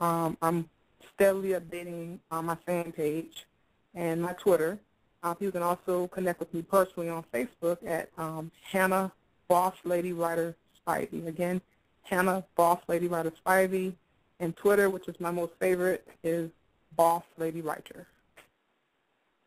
Um, 0.00 0.36
I'm 0.40 0.68
steadily 1.14 1.48
updating 1.48 2.20
on 2.30 2.44
my 2.44 2.56
fan 2.64 2.92
page 2.92 3.44
and 3.92 4.22
my 4.22 4.34
Twitter. 4.34 4.78
Uh, 5.24 5.34
you 5.40 5.50
can 5.50 5.62
also 5.62 6.06
connect 6.08 6.38
with 6.38 6.52
me 6.52 6.60
personally 6.60 7.08
on 7.08 7.24
Facebook 7.32 7.78
at 7.86 8.10
um, 8.18 8.50
Hannah 8.62 9.10
Boss 9.48 9.74
Lady 9.82 10.12
Writer 10.12 10.54
Spivey. 10.86 11.26
Again, 11.26 11.62
Hannah 12.02 12.44
Boss 12.56 12.80
Lady 12.88 13.08
Writer 13.08 13.32
Spivey. 13.44 13.94
And 14.38 14.54
Twitter, 14.54 14.90
which 14.90 15.08
is 15.08 15.18
my 15.20 15.30
most 15.30 15.52
favorite, 15.58 16.06
is 16.22 16.50
Boss 16.94 17.22
Lady 17.38 17.62
Writer. 17.62 18.06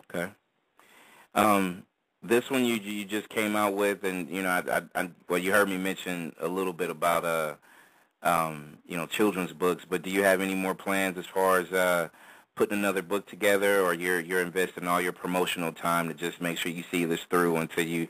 Okay. 0.10 0.32
Um, 1.36 1.84
this 2.24 2.50
one 2.50 2.66
you 2.66 2.76
you 2.76 3.06
just 3.06 3.30
came 3.30 3.56
out 3.56 3.76
with, 3.76 4.04
and 4.04 4.28
you 4.30 4.42
know, 4.42 4.50
I, 4.50 4.78
I, 4.78 5.04
I, 5.04 5.10
well, 5.30 5.38
you 5.38 5.52
heard 5.52 5.70
me 5.70 5.78
mention 5.78 6.34
a 6.40 6.48
little 6.48 6.74
bit 6.74 6.90
about 6.90 7.26
uh, 7.26 7.56
um, 8.24 8.80
you 8.88 8.98
know, 8.98 9.06
children's 9.06 9.54
books. 9.54 9.86
But 9.88 10.02
do 10.02 10.10
you 10.10 10.24
have 10.24 10.42
any 10.42 10.56
more 10.56 10.74
plans 10.74 11.18
as 11.20 11.26
far 11.28 11.60
as 11.60 11.72
uh, 11.72 12.08
putting 12.58 12.80
another 12.80 13.02
book 13.02 13.28
together, 13.28 13.82
or 13.82 13.94
you're 13.94 14.20
you're 14.20 14.42
investing 14.42 14.88
all 14.88 15.00
your 15.00 15.14
promotional 15.14 15.72
time 15.72 16.10
to 16.10 16.14
just 16.14 16.42
make 16.42 16.58
sure 16.58 16.72
you 16.72 16.84
see 16.92 17.06
this 17.06 17.22
through 17.30 17.56
until 17.58 17.86
you, 17.86 18.08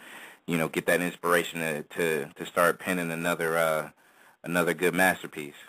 you 0.47 0.57
know, 0.57 0.67
get 0.69 0.87
that 0.87 1.01
inspiration 1.01 1.59
to 1.59 1.83
to, 1.83 2.29
to 2.35 2.45
start 2.45 2.79
penning 2.79 3.11
another 3.11 3.57
uh, 3.57 3.89
another 4.43 4.73
good 4.73 4.95
masterpiece? 4.95 5.61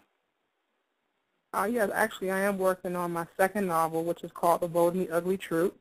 Uh, 1.52 1.68
yes, 1.70 1.90
actually, 1.94 2.30
I 2.30 2.40
am 2.40 2.58
working 2.58 2.94
on 2.94 3.12
my 3.12 3.26
second 3.36 3.66
novel, 3.66 4.04
which 4.04 4.22
is 4.22 4.30
called 4.32 4.60
The 4.60 4.68
Bold 4.68 4.94
and 4.94 5.06
the 5.08 5.14
Ugly 5.14 5.38
Truth. 5.38 5.72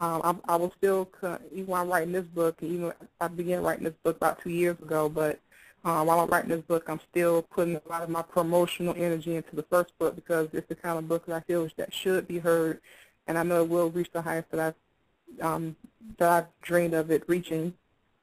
Um, 0.00 0.42
I, 0.48 0.54
I 0.54 0.56
will 0.56 0.72
still, 0.76 1.08
even 1.50 1.66
while 1.66 1.82
I'm 1.82 1.88
writing 1.88 2.12
this 2.12 2.26
book, 2.26 2.62
even 2.62 2.92
I 3.20 3.28
began 3.28 3.62
writing 3.62 3.84
this 3.84 3.94
book 4.04 4.16
about 4.16 4.40
two 4.40 4.50
years 4.50 4.78
ago, 4.80 5.08
but 5.08 5.40
um, 5.84 6.06
while 6.06 6.20
I'm 6.20 6.28
writing 6.28 6.50
this 6.50 6.62
book, 6.62 6.88
I'm 6.88 7.00
still 7.10 7.42
putting 7.42 7.76
a 7.76 7.88
lot 7.88 8.02
of 8.02 8.08
my 8.10 8.22
promotional 8.22 8.94
energy 8.96 9.36
into 9.36 9.54
the 9.54 9.62
first 9.62 9.96
book 9.98 10.16
because 10.16 10.48
it's 10.52 10.68
the 10.68 10.74
kind 10.74 10.98
of 10.98 11.08
book 11.08 11.26
that 11.26 11.36
I 11.36 11.40
feel 11.40 11.68
that 11.76 11.94
should 11.94 12.26
be 12.26 12.38
heard, 12.38 12.80
and 13.26 13.38
I 13.38 13.42
know 13.42 13.62
it 13.62 13.68
will 13.68 13.90
reach 13.90 14.10
the 14.12 14.22
heights 14.22 14.48
that 14.50 14.60
I've, 14.60 15.44
um, 15.44 15.76
that 16.18 16.30
I've 16.30 16.46
dreamed 16.62 16.94
of 16.94 17.10
it 17.10 17.22
reaching. 17.28 17.72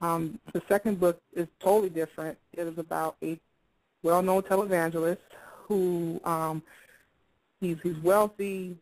Um, 0.02 0.40
the 0.52 0.62
second 0.68 1.00
book 1.00 1.22
is 1.34 1.48
totally 1.60 1.90
different. 1.90 2.38
It 2.54 2.68
is 2.68 2.78
about 2.78 3.16
a 3.24 3.40
well-known 4.04 4.44
televangelist 4.44 5.18
who 5.64 6.20
um, 6.26 6.62
he's 7.62 7.78
he's 7.82 7.98
wealthy, 8.00 8.78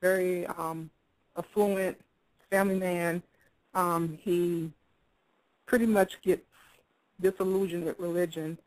very 0.00 0.46
um, 0.46 0.90
affluent 1.36 2.00
family 2.50 2.78
man. 2.78 3.22
Um, 3.74 4.18
he 4.22 4.70
pretty 5.66 5.86
much 5.86 6.20
gets 6.22 6.42
disillusioned 7.20 7.84
with 7.84 7.98
religion 7.98 8.58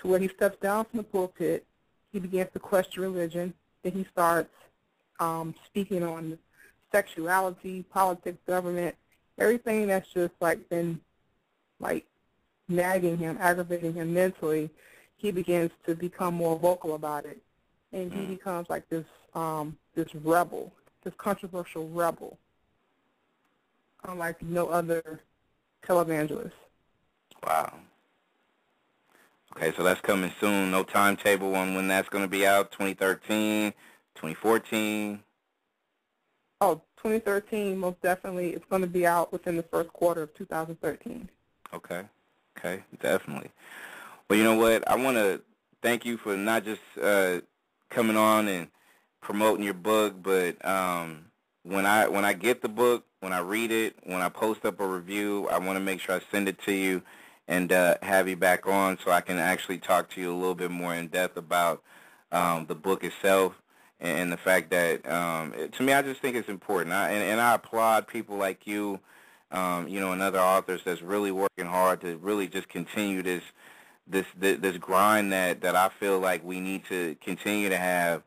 to 0.00 0.08
where 0.08 0.18
he 0.18 0.28
steps 0.28 0.56
down 0.60 0.84
from 0.84 0.98
the 0.98 1.04
pulpit. 1.04 1.64
He 2.12 2.20
begins 2.20 2.50
to 2.52 2.58
question 2.58 3.02
religion. 3.02 3.54
Then 3.82 3.92
he 3.92 4.06
starts 4.12 4.54
um, 5.20 5.54
speaking 5.66 6.02
on 6.02 6.38
sexuality, 6.92 7.84
politics, 7.90 8.38
government, 8.46 8.94
everything 9.38 9.86
that's 9.86 10.08
just 10.12 10.34
like 10.40 10.68
been 10.68 11.00
like 11.80 12.06
nagging 12.68 13.18
him, 13.18 13.36
aggravating 13.40 13.94
him 13.94 14.12
mentally. 14.12 14.70
He 15.16 15.30
begins 15.30 15.70
to 15.86 15.94
become 15.94 16.34
more 16.34 16.58
vocal 16.58 16.94
about 16.94 17.24
it, 17.24 17.38
and 17.92 18.12
he 18.12 18.20
mm. 18.20 18.28
becomes 18.28 18.70
like 18.70 18.88
this 18.88 19.04
um, 19.34 19.76
this 19.94 20.14
rebel, 20.14 20.72
this 21.02 21.14
controversial 21.18 21.88
rebel, 21.88 22.38
unlike 24.04 24.40
no 24.42 24.68
other 24.68 25.20
televangelist. 25.84 26.52
Wow. 27.46 27.72
Okay, 29.56 29.72
so 29.76 29.82
that's 29.82 30.00
coming 30.00 30.32
soon. 30.40 30.70
No 30.70 30.84
timetable 30.84 31.54
on 31.54 31.74
when 31.74 31.88
that's 31.88 32.08
going 32.08 32.22
to 32.22 32.28
be 32.28 32.46
out. 32.46 32.70
2013, 32.72 33.72
2014. 34.14 35.20
Oh, 36.60 36.82
2013, 36.96 37.78
most 37.78 38.00
definitely. 38.02 38.50
It's 38.50 38.64
going 38.66 38.82
to 38.82 38.88
be 38.88 39.06
out 39.06 39.32
within 39.32 39.56
the 39.56 39.62
first 39.62 39.92
quarter 39.92 40.22
of 40.22 40.34
2013. 40.34 41.28
Okay. 41.72 42.02
Okay, 42.58 42.82
definitely. 43.00 43.50
Well, 44.28 44.38
you 44.38 44.44
know 44.44 44.56
what? 44.56 44.88
I 44.88 44.96
want 44.96 45.16
to 45.16 45.40
thank 45.82 46.04
you 46.04 46.16
for 46.16 46.36
not 46.36 46.64
just 46.64 46.82
uh, 47.00 47.40
coming 47.88 48.16
on 48.16 48.48
and 48.48 48.68
promoting 49.20 49.64
your 49.64 49.74
book, 49.74 50.14
but 50.22 50.62
um, 50.64 51.26
when 51.62 51.86
I 51.86 52.08
when 52.08 52.24
I 52.24 52.32
get 52.32 52.62
the 52.62 52.68
book, 52.68 53.04
when 53.20 53.32
I 53.32 53.38
read 53.38 53.70
it, 53.70 53.96
when 54.04 54.20
I 54.20 54.28
post 54.28 54.64
up 54.64 54.80
a 54.80 54.86
review, 54.86 55.48
I 55.50 55.58
want 55.58 55.76
to 55.76 55.84
make 55.84 56.00
sure 56.00 56.16
I 56.16 56.20
send 56.32 56.48
it 56.48 56.58
to 56.62 56.72
you 56.72 57.02
and 57.48 57.72
uh, 57.72 57.96
have 58.02 58.28
you 58.28 58.36
back 58.36 58.66
on 58.66 58.98
so 59.02 59.10
I 59.10 59.22
can 59.22 59.38
actually 59.38 59.78
talk 59.78 60.10
to 60.10 60.20
you 60.20 60.32
a 60.32 60.36
little 60.36 60.54
bit 60.54 60.70
more 60.70 60.94
in 60.94 61.08
depth 61.08 61.36
about 61.36 61.82
um, 62.30 62.66
the 62.66 62.74
book 62.74 63.02
itself 63.02 63.54
and, 63.98 64.30
the 64.30 64.36
fact 64.36 64.70
that 64.70 65.10
um, 65.10 65.54
it, 65.54 65.72
to 65.72 65.82
me 65.82 65.92
I 65.94 66.02
just 66.02 66.20
think 66.20 66.36
it's 66.36 66.48
important. 66.48 66.94
I, 66.94 67.08
and, 67.10 67.22
and 67.22 67.40
I 67.40 67.54
applaud 67.54 68.06
people 68.06 68.36
like 68.36 68.66
you, 68.66 69.00
um, 69.50 69.88
you 69.88 69.98
know, 69.98 70.12
and 70.12 70.22
other 70.22 70.38
authors 70.38 70.82
that's 70.84 71.02
really 71.02 71.32
working 71.32 71.66
hard 71.66 72.02
to 72.02 72.16
really 72.18 72.46
just 72.46 72.68
continue 72.68 73.22
this 73.22 73.42
this 74.06 74.26
this, 74.38 74.58
this 74.60 74.76
grind 74.76 75.32
that 75.32 75.62
that 75.62 75.74
I 75.74 75.88
feel 75.88 76.20
like 76.20 76.44
we 76.44 76.60
need 76.60 76.84
to 76.90 77.16
continue 77.22 77.70
to 77.70 77.78
have 77.78 78.22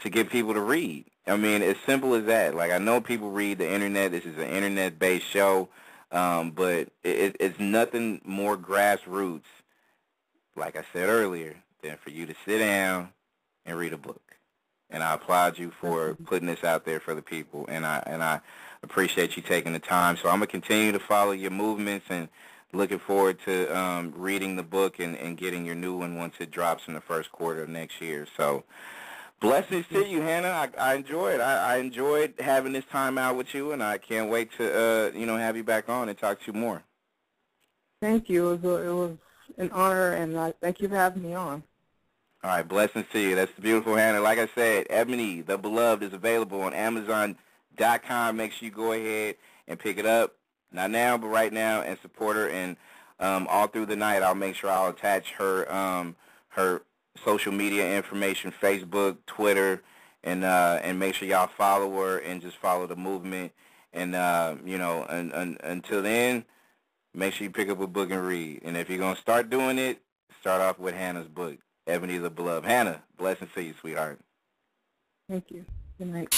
to 0.00 0.10
get 0.10 0.30
people 0.30 0.54
to 0.54 0.60
read. 0.60 1.06
I 1.26 1.36
mean, 1.36 1.62
as 1.62 1.76
simple 1.86 2.14
as 2.14 2.26
that. 2.26 2.54
Like 2.54 2.70
I 2.70 2.78
know 2.78 3.00
people 3.00 3.30
read 3.30 3.58
the 3.58 3.70
internet. 3.70 4.12
This 4.12 4.24
is 4.24 4.36
an 4.36 4.48
internet-based 4.48 5.26
show. 5.26 5.68
Um, 6.12 6.50
but 6.50 6.88
it, 7.04 7.36
it's 7.38 7.58
nothing 7.60 8.20
more 8.24 8.56
grassroots, 8.56 9.42
like 10.56 10.76
I 10.76 10.84
said 10.92 11.08
earlier, 11.08 11.56
than 11.82 11.96
for 11.96 12.10
you 12.10 12.26
to 12.26 12.34
sit 12.44 12.58
down 12.58 13.10
and 13.64 13.78
read 13.78 13.92
a 13.92 13.98
book. 13.98 14.20
And 14.90 15.04
I 15.04 15.14
applaud 15.14 15.56
you 15.56 15.70
for 15.80 16.16
putting 16.24 16.48
this 16.48 16.64
out 16.64 16.84
there 16.84 16.98
for 16.98 17.14
the 17.14 17.22
people, 17.22 17.64
and 17.68 17.86
I 17.86 18.02
and 18.06 18.24
I 18.24 18.40
appreciate 18.82 19.36
you 19.36 19.42
taking 19.42 19.72
the 19.72 19.78
time. 19.78 20.16
So 20.16 20.28
I'm 20.28 20.36
gonna 20.36 20.48
continue 20.48 20.90
to 20.90 20.98
follow 20.98 21.30
your 21.30 21.52
movements 21.52 22.06
and 22.10 22.28
looking 22.72 22.98
forward 22.98 23.38
to 23.44 23.76
um, 23.76 24.12
reading 24.16 24.56
the 24.56 24.62
book 24.64 24.98
and, 24.98 25.16
and 25.16 25.36
getting 25.36 25.64
your 25.64 25.74
new 25.74 25.96
one 25.96 26.16
once 26.16 26.34
it 26.40 26.50
drops 26.50 26.84
in 26.88 26.94
the 26.94 27.00
first 27.00 27.30
quarter 27.32 27.62
of 27.62 27.68
next 27.68 28.00
year. 28.00 28.26
So 28.36 28.64
Blessings 29.40 29.86
to 29.88 30.06
you, 30.06 30.20
Hannah. 30.20 30.48
I, 30.48 30.68
I 30.78 30.94
enjoyed. 30.94 31.40
I, 31.40 31.74
I 31.74 31.76
enjoyed 31.78 32.34
having 32.38 32.74
this 32.74 32.84
time 32.84 33.16
out 33.16 33.36
with 33.36 33.54
you, 33.54 33.72
and 33.72 33.82
I 33.82 33.96
can't 33.96 34.30
wait 34.30 34.52
to 34.58 34.64
uh, 34.64 35.10
you 35.16 35.24
know 35.24 35.38
have 35.38 35.56
you 35.56 35.64
back 35.64 35.88
on 35.88 36.10
and 36.10 36.18
talk 36.18 36.40
to 36.40 36.52
you 36.52 36.58
more. 36.58 36.82
Thank 38.02 38.28
you. 38.28 38.50
It 38.50 38.62
was, 38.62 38.64
a, 38.64 38.88
it 38.88 38.94
was 38.94 39.16
an 39.56 39.70
honor, 39.70 40.12
and 40.12 40.38
I 40.38 40.52
thank 40.60 40.80
you 40.80 40.88
for 40.88 40.96
having 40.96 41.22
me 41.22 41.32
on. 41.32 41.62
All 42.44 42.50
right, 42.50 42.66
blessings 42.66 43.06
to 43.12 43.18
you. 43.18 43.34
That's 43.34 43.52
the 43.54 43.62
beautiful 43.62 43.96
Hannah. 43.96 44.20
Like 44.20 44.38
I 44.38 44.48
said, 44.54 44.86
Ebony, 44.90 45.40
the 45.40 45.56
Beloved, 45.56 46.02
is 46.02 46.12
available 46.12 46.60
on 46.62 46.74
Amazon.com. 46.74 48.36
Make 48.36 48.52
sure 48.52 48.66
you 48.66 48.74
go 48.74 48.92
ahead 48.92 49.36
and 49.66 49.78
pick 49.78 49.98
it 49.98 50.06
up. 50.06 50.34
Not 50.70 50.90
now, 50.90 51.16
but 51.16 51.28
right 51.28 51.52
now, 51.52 51.80
and 51.80 51.98
support 52.00 52.36
her. 52.36 52.48
And 52.48 52.76
um, 53.18 53.46
all 53.50 53.68
through 53.68 53.86
the 53.86 53.96
night, 53.96 54.22
I'll 54.22 54.34
make 54.34 54.54
sure 54.54 54.70
I'll 54.70 54.90
attach 54.90 55.32
her 55.32 55.70
um, 55.72 56.16
her 56.50 56.82
social 57.24 57.52
media 57.52 57.96
information, 57.96 58.52
Facebook, 58.52 59.18
Twitter, 59.26 59.82
and 60.22 60.44
uh, 60.44 60.80
and 60.82 60.98
make 60.98 61.14
sure 61.14 61.28
y'all 61.28 61.46
follow 61.46 61.90
her 62.02 62.18
and 62.18 62.40
just 62.42 62.56
follow 62.56 62.86
the 62.86 62.96
movement. 62.96 63.52
And 63.92 64.14
uh, 64.14 64.56
you 64.64 64.78
know, 64.78 65.04
and, 65.04 65.32
and, 65.32 65.58
until 65.62 66.02
then, 66.02 66.44
make 67.14 67.34
sure 67.34 67.44
you 67.44 67.50
pick 67.50 67.68
up 67.68 67.80
a 67.80 67.86
book 67.86 68.10
and 68.10 68.24
read. 68.24 68.60
And 68.64 68.76
if 68.76 68.88
you're 68.88 68.98
gonna 68.98 69.16
start 69.16 69.50
doing 69.50 69.78
it, 69.78 70.00
start 70.40 70.60
off 70.60 70.78
with 70.78 70.94
Hannah's 70.94 71.28
book, 71.28 71.58
Ebony 71.86 72.18
the 72.18 72.30
Beloved. 72.30 72.68
Hannah, 72.68 73.02
blessings 73.16 73.50
to 73.54 73.62
you, 73.62 73.74
sweetheart. 73.80 74.20
Thank 75.28 75.50
you. 75.50 75.64
Good 75.98 76.08
night. 76.08 76.28